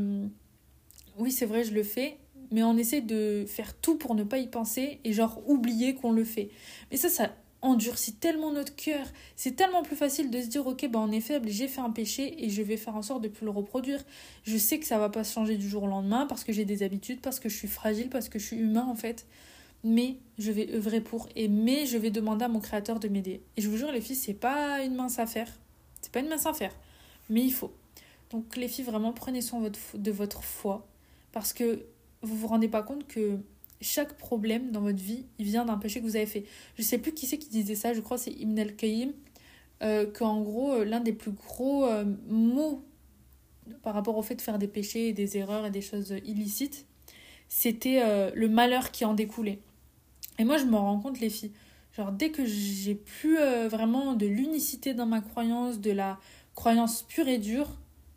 oui, 1.17 1.31
c'est 1.31 1.47
vrai, 1.47 1.63
je 1.63 1.73
le 1.73 1.81
fais. 1.81 2.17
Mais 2.51 2.61
on 2.61 2.77
essaie 2.77 3.01
de 3.01 3.45
faire 3.47 3.75
tout 3.75 3.97
pour 3.97 4.13
ne 4.13 4.23
pas 4.23 4.37
y 4.37 4.45
penser 4.45 4.99
et 5.03 5.13
genre 5.13 5.41
oublier 5.47 5.95
qu'on 5.95 6.11
le 6.11 6.23
fait. 6.23 6.51
Mais 6.91 6.97
ça, 6.97 7.09
ça 7.09 7.31
endurcit 7.61 8.15
tellement 8.15 8.51
notre 8.51 8.75
cœur. 8.75 9.05
C'est 9.35 9.55
tellement 9.55 9.83
plus 9.83 9.95
facile 9.95 10.29
de 10.29 10.41
se 10.41 10.47
dire 10.47 10.65
ok 10.67 10.87
ben 10.89 10.99
on 10.99 11.11
est 11.11 11.21
faible, 11.21 11.49
j'ai 11.49 11.67
fait 11.67 11.81
un 11.81 11.89
péché 11.89 12.43
et 12.43 12.49
je 12.49 12.61
vais 12.61 12.77
faire 12.77 12.95
en 12.95 13.01
sorte 13.01 13.21
de 13.21 13.27
plus 13.27 13.45
le 13.45 13.51
reproduire. 13.51 14.03
Je 14.43 14.57
sais 14.57 14.79
que 14.79 14.85
ça 14.85 14.97
va 14.99 15.09
pas 15.09 15.23
se 15.23 15.33
changer 15.33 15.57
du 15.57 15.67
jour 15.67 15.83
au 15.83 15.87
lendemain 15.87 16.25
parce 16.27 16.43
que 16.43 16.53
j'ai 16.53 16.65
des 16.65 16.83
habitudes, 16.83 17.21
parce 17.21 17.39
que 17.39 17.49
je 17.49 17.55
suis 17.55 17.67
fragile, 17.67 18.09
parce 18.09 18.29
que 18.29 18.39
je 18.39 18.45
suis 18.45 18.57
humain 18.57 18.87
en 18.89 18.95
fait. 18.95 19.25
Mais 19.83 20.17
je 20.37 20.51
vais 20.51 20.73
œuvrer 20.73 21.01
pour 21.01 21.29
et 21.35 21.47
mais 21.47 21.85
je 21.85 21.97
vais 21.97 22.09
demander 22.09 22.45
à 22.45 22.47
mon 22.47 22.59
créateur 22.59 22.99
de 22.99 23.07
m'aider. 23.07 23.41
Et 23.55 23.61
je 23.61 23.69
vous 23.69 23.77
jure 23.77 23.91
les 23.91 24.01
filles, 24.01 24.15
c'est 24.15 24.33
pas 24.33 24.83
une 24.83 24.95
mince 24.95 25.19
affaire. 25.19 25.49
C'est 26.01 26.11
pas 26.11 26.19
une 26.19 26.29
mince 26.29 26.45
affaire, 26.45 26.73
mais 27.29 27.41
il 27.43 27.53
faut. 27.53 27.73
Donc 28.31 28.55
les 28.55 28.67
filles 28.67 28.85
vraiment 28.85 29.13
prenez 29.13 29.41
soin 29.41 29.61
de 29.93 30.11
votre 30.11 30.43
foi 30.43 30.87
parce 31.31 31.53
que 31.53 31.85
vous 32.21 32.35
vous 32.35 32.47
rendez 32.47 32.67
pas 32.67 32.83
compte 32.83 33.07
que 33.07 33.39
chaque 33.81 34.17
problème 34.17 34.71
dans 34.71 34.81
votre 34.81 35.01
vie, 35.01 35.25
il 35.39 35.45
vient 35.45 35.65
d'un 35.65 35.77
péché 35.77 35.99
que 35.99 36.05
vous 36.05 36.15
avez 36.15 36.25
fait. 36.25 36.45
Je 36.77 36.81
sais 36.83 36.97
plus 36.97 37.13
qui 37.13 37.25
c'est 37.25 37.37
qui 37.37 37.49
disait 37.49 37.75
ça, 37.75 37.93
je 37.93 38.01
crois 38.01 38.17
c'est 38.17 38.31
Ibn 38.31 38.59
al-Qayyim, 38.59 39.11
euh, 39.83 40.05
qu'en 40.11 40.41
gros, 40.41 40.73
euh, 40.73 40.85
l'un 40.85 40.99
des 40.99 41.13
plus 41.13 41.31
gros 41.31 41.85
euh, 41.85 42.03
mots 42.27 42.83
par 43.83 43.93
rapport 43.93 44.17
au 44.17 44.23
fait 44.23 44.35
de 44.35 44.41
faire 44.41 44.57
des 44.57 44.67
péchés, 44.67 45.13
des 45.13 45.37
erreurs 45.37 45.65
et 45.65 45.71
des 45.71 45.81
choses 45.81 46.15
illicites, 46.25 46.85
c'était 47.49 48.01
euh, 48.01 48.31
le 48.33 48.49
malheur 48.49 48.91
qui 48.91 49.05
en 49.05 49.13
découlait. 49.13 49.59
Et 50.39 50.45
moi, 50.45 50.57
je 50.57 50.65
me 50.65 50.75
rends 50.75 50.99
compte, 50.99 51.19
les 51.19 51.29
filles, 51.29 51.51
genre 51.95 52.11
dès 52.11 52.31
que 52.31 52.45
j'ai 52.45 52.95
plus 52.95 53.37
vraiment 53.69 54.13
de 54.13 54.27
l'unicité 54.27 54.93
dans 54.93 55.07
ma 55.07 55.21
croyance, 55.21 55.79
de 55.79 55.91
la 55.91 56.19
croyance 56.53 57.03
pure 57.03 57.27
et 57.27 57.39
dure, 57.39 57.69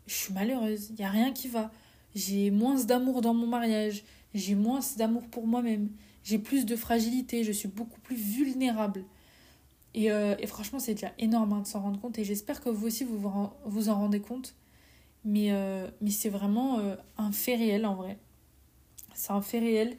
je 0.05 0.13
suis 0.13 0.33
malheureuse, 0.33 0.89
il 0.91 0.95
n'y 0.95 1.05
a 1.05 1.09
rien 1.09 1.31
qui 1.31 1.47
va. 1.47 1.71
J'ai 2.13 2.51
moins 2.51 2.75
d'amour 2.83 3.21
dans 3.21 3.33
mon 3.33 3.47
mariage, 3.47 4.03
j'ai 4.33 4.55
moins 4.55 4.79
d'amour 4.97 5.23
pour 5.27 5.47
moi-même, 5.47 5.89
j'ai 6.23 6.39
plus 6.39 6.65
de 6.65 6.75
fragilité, 6.75 7.43
je 7.43 7.51
suis 7.51 7.67
beaucoup 7.67 7.99
plus 8.01 8.15
vulnérable. 8.15 9.03
Et, 9.93 10.11
euh, 10.11 10.35
et 10.39 10.47
franchement, 10.47 10.79
c'est 10.79 10.93
déjà 10.93 11.11
énorme 11.17 11.53
hein, 11.53 11.61
de 11.61 11.67
s'en 11.67 11.81
rendre 11.81 11.99
compte 11.99 12.17
et 12.17 12.23
j'espère 12.23 12.61
que 12.61 12.69
vous 12.69 12.87
aussi 12.87 13.03
vous 13.03 13.19
vous 13.65 13.89
en 13.89 13.95
rendez 13.95 14.21
compte. 14.21 14.55
Mais, 15.23 15.51
euh, 15.51 15.87
mais 16.01 16.09
c'est 16.09 16.29
vraiment 16.29 16.79
euh, 16.79 16.95
un 17.17 17.31
fait 17.31 17.55
réel 17.55 17.85
en 17.85 17.95
vrai. 17.95 18.17
C'est 19.13 19.31
un 19.31 19.41
fait 19.41 19.59
réel. 19.59 19.97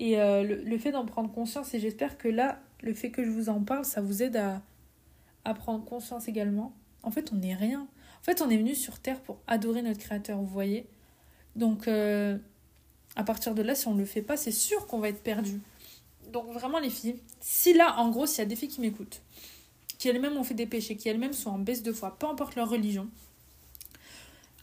Et 0.00 0.16
le, 0.16 0.76
fait 0.76 0.90
d'en 0.90 1.06
prendre 1.06 1.30
conscience, 1.30 1.72
et 1.72 1.78
j'espère 1.78 2.18
que 2.18 2.26
là, 2.26 2.60
le 2.82 2.92
fait 2.94 3.10
que 3.10 3.24
je 3.24 3.30
vous 3.30 3.48
en 3.48 3.62
parle, 3.62 3.84
ça 3.84 4.00
vous 4.00 4.24
aide 4.24 4.36
à 5.44 5.54
prendre 5.54 5.84
conscience 5.84 6.26
également. 6.26 6.74
En 7.04 7.12
fait, 7.12 7.32
on 7.32 7.36
n'est 7.36 7.54
rien. 7.54 7.86
En 8.20 8.24
fait, 8.24 8.42
on 8.42 8.50
est 8.50 8.56
venu 8.56 8.74
sur 8.74 8.98
Terre 8.98 9.20
pour 9.20 9.38
adorer 9.46 9.82
notre 9.82 10.00
Créateur, 10.00 10.38
vous 10.38 10.46
voyez. 10.46 10.88
Donc, 11.54 11.88
à 13.16 13.24
partir 13.24 13.54
de 13.54 13.62
là, 13.62 13.74
si 13.74 13.88
on 13.88 13.94
ne 13.94 14.00
le 14.00 14.06
fait 14.06 14.22
pas, 14.22 14.36
c'est 14.36 14.52
sûr 14.52 14.86
qu'on 14.86 14.98
va 14.98 15.08
être 15.08 15.22
perdu. 15.22 15.60
Donc 16.32 16.52
vraiment 16.52 16.78
les 16.78 16.90
filles, 16.90 17.16
si 17.40 17.74
là, 17.74 17.98
en 17.98 18.10
gros, 18.10 18.26
s'il 18.26 18.38
y 18.38 18.42
a 18.42 18.46
des 18.46 18.56
filles 18.56 18.68
qui 18.68 18.80
m'écoutent, 18.80 19.22
qui 19.98 20.08
elles-mêmes 20.08 20.36
ont 20.36 20.44
fait 20.44 20.54
des 20.54 20.66
péchés, 20.66 20.96
qui 20.96 21.08
elles-mêmes 21.08 21.32
sont 21.32 21.50
en 21.50 21.58
baisse 21.58 21.82
de 21.82 21.92
foi, 21.92 22.16
peu 22.18 22.26
importe 22.26 22.56
leur 22.56 22.68
religion, 22.68 23.08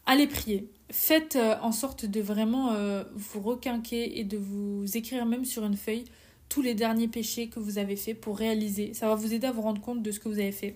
allez 0.06 0.28
prier. 0.28 0.70
Faites 0.90 1.38
euh, 1.38 1.56
en 1.62 1.72
sorte 1.72 2.06
de 2.06 2.20
vraiment 2.20 2.74
euh, 2.74 3.04
vous 3.16 3.40
requinquer 3.40 4.20
et 4.20 4.26
de 4.26 4.38
vous 4.38 4.86
écrire 4.98 5.26
même 5.26 5.46
sur 5.46 5.64
une 5.64 5.78
feuille 5.78 6.04
tous 6.50 6.62
les 6.62 6.76
derniers 6.76 7.08
péchés 7.08 7.48
que 7.48 7.60
vous 7.60 7.78
avez 7.78 7.96
faits 7.96 8.20
pour 8.20 8.38
réaliser. 8.38 8.94
Ça 8.94 9.08
va 9.08 9.16
vous 9.16 9.34
aider 9.34 9.48
à 9.48 9.54
vous 9.54 9.62
rendre 9.62 9.82
compte 9.82 10.04
de 10.04 10.12
ce 10.12 10.20
que 10.20 10.28
vous 10.28 10.40
avez 10.40 10.52
fait 10.52 10.76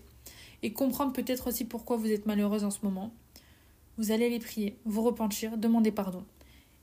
et 0.63 0.71
comprendre 0.71 1.11
peut-être 1.11 1.47
aussi 1.47 1.65
pourquoi 1.65 1.97
vous 1.97 2.09
êtes 2.09 2.25
malheureuse 2.25 2.63
en 2.63 2.71
ce 2.71 2.79
moment. 2.83 3.11
Vous 3.97 4.11
allez 4.11 4.29
les 4.29 4.39
prier, 4.39 4.77
vous 4.85 5.03
repentir, 5.03 5.57
demander 5.57 5.91
pardon. 5.91 6.23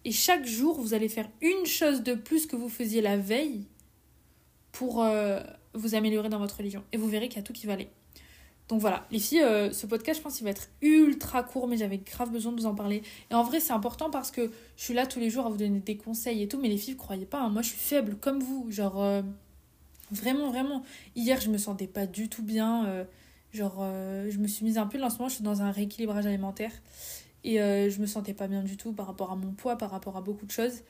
Et 0.04 0.12
chaque 0.12 0.46
jour, 0.46 0.80
vous 0.80 0.94
allez 0.94 1.08
faire 1.08 1.28
une 1.40 1.66
chose 1.66 2.02
de 2.02 2.14
plus 2.14 2.46
que 2.46 2.56
vous 2.56 2.68
faisiez 2.68 3.00
la 3.00 3.16
veille 3.16 3.66
pour 4.72 5.02
euh, 5.02 5.40
vous 5.74 5.94
améliorer 5.94 6.28
dans 6.28 6.38
votre 6.38 6.56
religion. 6.56 6.82
Et 6.92 6.96
vous 6.96 7.08
verrez 7.08 7.28
qu'il 7.28 7.36
y 7.36 7.40
a 7.40 7.44
tout 7.44 7.52
qui 7.52 7.66
va 7.66 7.74
aller. 7.74 7.88
Donc 8.68 8.80
voilà, 8.80 9.06
les 9.10 9.18
filles, 9.18 9.42
euh, 9.42 9.70
ce 9.70 9.86
podcast, 9.86 10.18
je 10.18 10.22
pense 10.24 10.36
qu'il 10.36 10.44
va 10.44 10.50
être 10.50 10.70
ultra 10.80 11.42
court, 11.42 11.68
mais 11.68 11.76
j'avais 11.76 11.98
grave 11.98 12.30
besoin 12.30 12.52
de 12.52 12.60
vous 12.60 12.66
en 12.66 12.74
parler. 12.74 13.02
Et 13.30 13.34
en 13.34 13.42
vrai, 13.44 13.60
c'est 13.60 13.72
important 13.72 14.10
parce 14.10 14.30
que 14.30 14.50
je 14.76 14.82
suis 14.82 14.94
là 14.94 15.06
tous 15.06 15.20
les 15.20 15.30
jours 15.30 15.46
à 15.46 15.50
vous 15.50 15.56
donner 15.56 15.80
des 15.80 15.96
conseils 15.96 16.42
et 16.42 16.48
tout, 16.48 16.58
mais 16.58 16.68
les 16.68 16.78
filles, 16.78 16.96
croyez 16.96 17.26
pas, 17.26 17.40
hein, 17.40 17.50
moi 17.50 17.62
je 17.62 17.68
suis 17.68 17.78
faible 17.78 18.16
comme 18.16 18.40
vous. 18.40 18.70
Genre, 18.70 19.02
euh, 19.02 19.22
vraiment, 20.10 20.50
vraiment. 20.50 20.82
Hier, 21.14 21.40
je 21.40 21.50
me 21.50 21.58
sentais 21.58 21.86
pas 21.86 22.06
du 22.06 22.28
tout 22.28 22.42
bien. 22.42 23.06
genre, 23.52 23.84
je 24.28 24.38
me 24.38 24.46
suis 24.46 24.64
mise 24.64 24.78
un 24.78 24.86
peu, 24.86 24.96
là 24.96 25.06
en 25.06 25.10
ce 25.10 25.18
moment, 25.18 25.28
je 25.28 25.34
suis 25.34 25.44
dans 25.44 25.60
un 25.60 25.70
rééquilibrage 25.70 26.24
alimentaire. 26.24 26.72
Et 27.44 27.57
je 27.57 28.00
me 28.00 28.07
sentais 28.07 28.35
pas 28.35 28.46
bien 28.46 28.62
du 28.62 28.76
tout 28.76 28.92
par 28.92 29.07
rapport 29.07 29.33
à 29.33 29.37
mon 29.37 29.52
poids, 29.52 29.76
par 29.76 29.90
rapport 29.90 30.16
à 30.16 30.20
beaucoup 30.22 30.46
de 30.46 30.52
choses. 30.52 30.83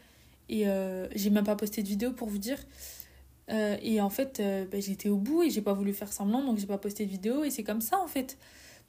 Et 0.48 0.66
j'ai 1.14 1.30
même 1.30 1.44
pas 1.44 1.56
posté 1.56 1.82
de 1.82 1.88
vidéo 1.88 2.12
pour 2.12 2.28
vous 2.28 2.38
dire. 2.38 2.58
Euh, 3.50 3.76
et 3.82 4.00
en 4.00 4.10
fait, 4.10 4.40
euh, 4.40 4.64
bah, 4.70 4.78
j'étais 4.80 5.08
au 5.08 5.16
bout 5.16 5.42
et 5.42 5.50
j'ai 5.50 5.62
pas 5.62 5.72
voulu 5.72 5.92
faire 5.92 6.12
semblant, 6.12 6.42
donc 6.44 6.58
j'ai 6.58 6.66
pas 6.66 6.78
posté 6.78 7.04
de 7.04 7.10
vidéo 7.10 7.44
et 7.44 7.50
c'est 7.50 7.64
comme 7.64 7.80
ça 7.80 7.98
en 7.98 8.06
fait. 8.06 8.38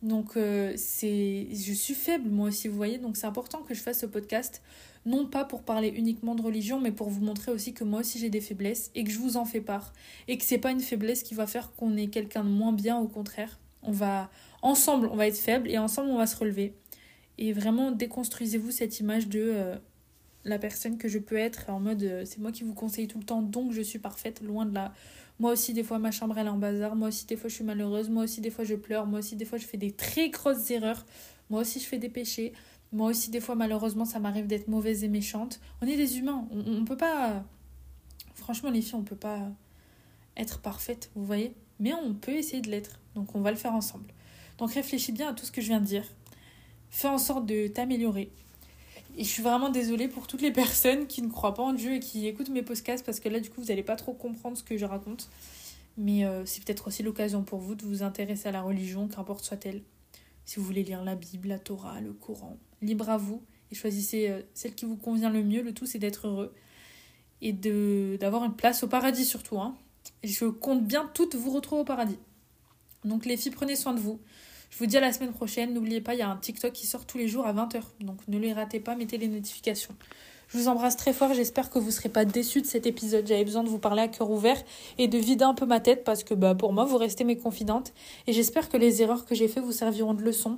Donc 0.01 0.35
euh, 0.35 0.71
je 0.73 1.73
suis 1.73 1.93
faible 1.93 2.29
moi 2.29 2.49
aussi, 2.49 2.67
vous 2.67 2.75
voyez. 2.75 2.97
Donc 2.97 3.17
c'est 3.17 3.27
important 3.27 3.59
que 3.63 3.73
je 3.73 3.81
fasse 3.81 3.99
ce 3.99 4.05
podcast, 4.05 4.61
non 5.05 5.25
pas 5.25 5.43
pour 5.45 5.63
parler 5.63 5.89
uniquement 5.89 6.35
de 6.35 6.41
religion, 6.41 6.79
mais 6.79 6.91
pour 6.91 7.09
vous 7.09 7.21
montrer 7.21 7.51
aussi 7.51 7.73
que 7.73 7.83
moi 7.83 8.01
aussi 8.01 8.19
j'ai 8.19 8.29
des 8.29 8.41
faiblesses 8.41 8.91
et 8.95 9.03
que 9.03 9.11
je 9.11 9.19
vous 9.19 9.37
en 9.37 9.45
fais 9.45 9.61
part 9.61 9.93
et 10.27 10.37
que 10.37 10.43
c'est 10.43 10.57
pas 10.57 10.71
une 10.71 10.81
faiblesse 10.81 11.23
qui 11.23 11.33
va 11.33 11.47
faire 11.47 11.73
qu'on 11.73 11.97
est 11.97 12.07
quelqu'un 12.07 12.43
de 12.43 12.49
moins 12.49 12.73
bien. 12.73 12.97
Au 12.99 13.07
contraire, 13.07 13.59
on 13.81 13.91
va 13.91 14.29
ensemble, 14.61 15.07
on 15.11 15.15
va 15.15 15.27
être 15.27 15.37
faible 15.37 15.69
et 15.69 15.77
ensemble 15.77 16.09
on 16.09 16.17
va 16.17 16.27
se 16.27 16.37
relever. 16.37 16.73
Et 17.37 17.53
vraiment 17.53 17.91
déconstruisez-vous 17.91 18.71
cette 18.71 18.99
image 18.99 19.27
de 19.27 19.79
la 20.45 20.59
personne 20.59 20.97
que 20.97 21.07
je 21.07 21.19
peux 21.19 21.37
être 21.37 21.69
en 21.69 21.79
mode 21.79 22.03
euh, 22.03 22.23
c'est 22.25 22.39
moi 22.39 22.51
qui 22.51 22.63
vous 22.63 22.73
conseille 22.73 23.07
tout 23.07 23.17
le 23.17 23.23
temps 23.23 23.41
donc 23.41 23.71
je 23.71 23.81
suis 23.81 23.99
parfaite 23.99 24.41
loin 24.41 24.65
de 24.65 24.73
là. 24.73 24.93
Moi 25.39 25.53
aussi 25.53 25.73
des 25.73 25.83
fois 25.83 25.99
ma 25.99 26.11
chambre 26.11 26.37
elle 26.37 26.47
est 26.47 26.49
en 26.49 26.57
bazar. 26.57 26.95
Moi 26.95 27.07
aussi 27.07 27.25
des 27.25 27.37
fois 27.37 27.49
je 27.49 27.55
suis 27.55 27.63
malheureuse. 27.63 28.09
Moi 28.09 28.23
aussi 28.23 28.41
des 28.41 28.49
fois 28.49 28.63
je 28.65 28.75
pleure. 28.75 29.05
Moi 29.05 29.19
aussi 29.19 29.35
des 29.35 29.45
fois 29.45 29.57
je 29.57 29.65
fais 29.65 29.77
des 29.77 29.91
très 29.91 30.29
grosses 30.29 30.69
erreurs. 30.69 31.05
Moi 31.49 31.61
aussi 31.61 31.79
je 31.79 31.85
fais 31.85 31.97
des 31.97 32.09
péchés. 32.09 32.53
Moi 32.91 33.09
aussi 33.09 33.31
des 33.31 33.39
fois 33.39 33.55
malheureusement 33.55 34.05
ça 34.05 34.19
m'arrive 34.19 34.47
d'être 34.47 34.67
mauvaise 34.67 35.03
et 35.03 35.07
méchante. 35.07 35.59
On 35.81 35.87
est 35.87 35.97
des 35.97 36.19
humains. 36.19 36.47
On, 36.51 36.81
on 36.81 36.85
peut 36.85 36.97
pas 36.97 37.43
franchement 38.35 38.69
les 38.69 38.81
filles 38.81 38.95
on 38.95 39.03
peut 39.03 39.15
pas 39.15 39.39
être 40.37 40.59
parfaite 40.59 41.09
vous 41.15 41.25
voyez. 41.25 41.55
Mais 41.79 41.93
on 41.93 42.13
peut 42.13 42.33
essayer 42.33 42.61
de 42.61 42.69
l'être. 42.69 42.99
Donc 43.15 43.33
on 43.33 43.41
va 43.41 43.51
le 43.51 43.57
faire 43.57 43.73
ensemble. 43.73 44.05
Donc 44.59 44.73
réfléchis 44.73 45.13
bien 45.13 45.29
à 45.29 45.33
tout 45.33 45.45
ce 45.45 45.51
que 45.51 45.61
je 45.61 45.67
viens 45.67 45.79
de 45.79 45.85
dire 45.85 46.05
fais 46.95 47.07
en 47.07 47.17
sorte 47.17 47.45
de 47.45 47.67
t'améliorer 47.67 48.31
et 49.15 49.23
je 49.23 49.29
suis 49.29 49.43
vraiment 49.43 49.69
désolée 49.69 50.07
pour 50.07 50.27
toutes 50.27 50.41
les 50.41 50.51
personnes 50.51 51.05
qui 51.05 51.21
ne 51.21 51.29
croient 51.29 51.53
pas 51.53 51.63
en 51.63 51.73
Dieu 51.73 51.93
et 51.93 51.99
qui 51.99 52.27
écoutent 52.27 52.49
mes 52.49 52.63
podcasts 52.63 53.05
parce 53.05 53.19
que 53.19 53.29
là, 53.29 53.39
du 53.39 53.49
coup, 53.49 53.61
vous 53.61 53.67
n'allez 53.67 53.83
pas 53.83 53.95
trop 53.95 54.13
comprendre 54.13 54.57
ce 54.57 54.63
que 54.63 54.77
je 54.77 54.85
raconte. 54.85 55.29
Mais 55.97 56.25
euh, 56.25 56.45
c'est 56.45 56.63
peut-être 56.63 56.87
aussi 56.87 57.03
l'occasion 57.03 57.43
pour 57.43 57.59
vous 57.59 57.75
de 57.75 57.83
vous 57.83 58.01
intéresser 58.01 58.49
à 58.49 58.51
la 58.51 58.63
religion, 58.63 59.07
qu'importe 59.07 59.45
soit-elle. 59.45 59.83
Si 60.45 60.59
vous 60.59 60.65
voulez 60.65 60.83
lire 60.83 61.03
la 61.03 61.15
Bible, 61.15 61.49
la 61.49 61.59
Torah, 61.59 62.01
le 62.01 62.11
Coran, 62.11 62.57
libre 62.81 63.09
à 63.09 63.17
vous 63.17 63.43
et 63.71 63.75
choisissez 63.75 64.29
euh, 64.29 64.41
celle 64.55 64.73
qui 64.73 64.85
vous 64.85 64.97
convient 64.97 65.29
le 65.29 65.43
mieux. 65.43 65.61
Le 65.61 65.73
tout, 65.73 65.85
c'est 65.85 65.99
d'être 65.99 66.27
heureux 66.27 66.53
et 67.41 67.51
d'avoir 67.51 68.45
une 68.45 68.55
place 68.55 68.83
au 68.83 68.87
paradis 68.87 69.25
surtout. 69.25 69.59
Hein. 69.59 69.75
Et 70.23 70.27
je 70.27 70.45
compte 70.45 70.85
bien 70.85 71.09
toutes 71.13 71.35
vous 71.35 71.51
retrouver 71.51 71.81
au 71.81 71.85
paradis. 71.85 72.17
Donc 73.05 73.25
les 73.25 73.37
filles, 73.37 73.51
prenez 73.51 73.75
soin 73.75 73.93
de 73.93 73.99
vous. 73.99 74.19
Je 74.73 74.79
vous 74.79 74.87
dis 74.87 74.97
à 74.97 75.01
la 75.01 75.13
semaine 75.13 75.33
prochaine. 75.33 75.71
N'oubliez 75.71 76.01
pas, 76.01 76.15
il 76.15 76.19
y 76.19 76.23
a 76.23 76.29
un 76.29 76.35
TikTok 76.35 76.73
qui 76.73 76.87
sort 76.87 77.05
tous 77.05 77.19
les 77.19 77.27
jours 77.27 77.45
à 77.45 77.53
20h. 77.53 77.79
Donc 77.99 78.17
ne 78.27 78.39
les 78.39 78.53
ratez 78.53 78.79
pas, 78.79 78.95
mettez 78.95 79.19
les 79.19 79.27
notifications. 79.27 79.93
Je 80.47 80.57
vous 80.57 80.67
embrasse 80.67 80.97
très 80.97 81.13
fort. 81.13 81.31
J'espère 81.35 81.69
que 81.69 81.77
vous 81.77 81.85
ne 81.85 81.91
serez 81.91 82.09
pas 82.09 82.25
déçus 82.25 82.59
de 82.59 82.65
cet 82.65 82.87
épisode. 82.87 83.27
J'avais 83.27 83.45
besoin 83.45 83.63
de 83.63 83.69
vous 83.69 83.77
parler 83.77 84.01
à 84.01 84.07
cœur 84.07 84.31
ouvert 84.31 84.59
et 84.97 85.07
de 85.07 85.17
vider 85.19 85.43
un 85.43 85.53
peu 85.53 85.67
ma 85.67 85.79
tête 85.79 86.03
parce 86.03 86.23
que 86.23 86.33
bah, 86.33 86.55
pour 86.55 86.73
moi, 86.73 86.85
vous 86.85 86.97
restez 86.97 87.23
mes 87.23 87.37
confidentes. 87.37 87.93
Et 88.25 88.33
j'espère 88.33 88.67
que 88.67 88.77
les 88.77 89.03
erreurs 89.03 89.25
que 89.25 89.35
j'ai 89.35 89.47
faites 89.47 89.63
vous 89.63 89.71
serviront 89.71 90.15
de 90.15 90.23
leçon. 90.23 90.57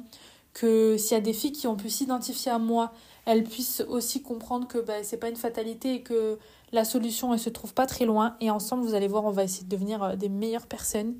Que 0.53 0.95
s'il 0.95 1.11
y 1.11 1.17
a 1.17 1.21
des 1.21 1.33
filles 1.33 1.51
qui 1.51 1.67
ont 1.67 1.75
pu 1.75 1.89
s'identifier 1.89 2.53
à 2.53 2.57
moi, 2.57 2.93
elles 3.25 3.43
puissent 3.43 3.83
aussi 3.89 4.21
comprendre 4.21 4.65
que 4.65 4.77
bah, 4.77 5.03
c'est 5.03 5.17
pas 5.17 5.27
une 5.27 5.35
fatalité 5.35 5.95
et 5.95 6.01
que 6.03 6.39
la 6.71 6.85
solution 6.85 7.33
elle 7.33 7.39
se 7.39 7.49
trouve 7.49 7.73
pas 7.73 7.85
très 7.85 8.05
loin. 8.05 8.37
Et 8.39 8.49
ensemble, 8.49 8.85
vous 8.85 8.93
allez 8.93 9.09
voir, 9.09 9.25
on 9.25 9.31
va 9.31 9.43
essayer 9.43 9.65
de 9.65 9.69
devenir 9.69 10.01
euh, 10.01 10.15
des 10.15 10.29
meilleures 10.29 10.67
personnes 10.67 11.15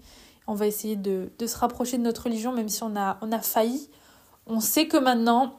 on 0.48 0.54
va 0.54 0.68
essayer 0.68 0.96
de, 0.96 1.30
se 1.46 1.58
rapprocher 1.58 1.98
de 1.98 2.04
notre 2.04 2.24
religion, 2.24 2.52
même 2.52 2.70
si 2.70 2.84
on 2.84 2.96
a, 2.96 3.42
failli. 3.42 3.90
On 4.48 4.60
sait 4.60 4.88
que 4.88 4.98
maintenant, 4.98 5.56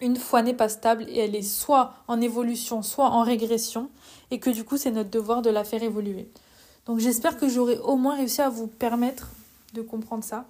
une 0.00 0.16
foi 0.16 0.42
n'est 0.42 0.54
pas 0.54 0.68
stable 0.68 1.04
et 1.08 1.18
elle 1.18 1.34
est 1.34 1.42
soit 1.42 1.94
en 2.08 2.20
évolution, 2.20 2.82
soit 2.82 3.10
en 3.10 3.22
régression, 3.22 3.90
et 4.30 4.38
que 4.38 4.50
du 4.50 4.64
coup, 4.64 4.76
c'est 4.76 4.90
notre 4.90 5.10
devoir 5.10 5.42
de 5.42 5.50
la 5.50 5.64
faire 5.64 5.82
évoluer. 5.82 6.30
Donc 6.86 6.98
j'espère 6.98 7.36
que 7.36 7.48
j'aurai 7.48 7.78
au 7.78 7.96
moins 7.96 8.16
réussi 8.16 8.42
à 8.42 8.48
vous 8.48 8.66
permettre 8.66 9.28
de 9.74 9.82
comprendre 9.82 10.24
ça. 10.24 10.46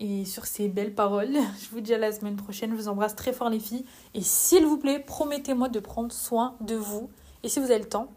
Et 0.00 0.24
sur 0.24 0.46
ces 0.46 0.68
belles 0.68 0.94
paroles, 0.94 1.32
je 1.60 1.68
vous 1.70 1.80
dis 1.80 1.94
à 1.94 1.98
la 1.98 2.12
semaine 2.12 2.36
prochaine. 2.36 2.70
Je 2.70 2.76
vous 2.76 2.88
embrasse 2.88 3.14
très 3.14 3.32
fort 3.32 3.50
les 3.50 3.60
filles. 3.60 3.84
Et 4.14 4.22
s'il 4.22 4.66
vous 4.66 4.78
plaît, 4.78 4.98
promettez-moi 4.98 5.68
de 5.68 5.80
prendre 5.80 6.12
soin 6.12 6.56
de 6.60 6.74
vous. 6.74 7.08
Et 7.42 7.48
si 7.48 7.60
vous 7.60 7.66
avez 7.66 7.78
le 7.78 7.88
temps, 7.88 8.08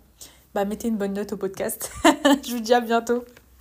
bah 0.53 0.65
mettez 0.65 0.87
une 0.87 0.97
bonne 0.97 1.13
note 1.13 1.33
au 1.33 1.37
podcast. 1.37 1.91
je 2.43 2.53
vous 2.53 2.61
dis 2.61 2.73
à 2.73 2.81
bientôt. 2.81 3.23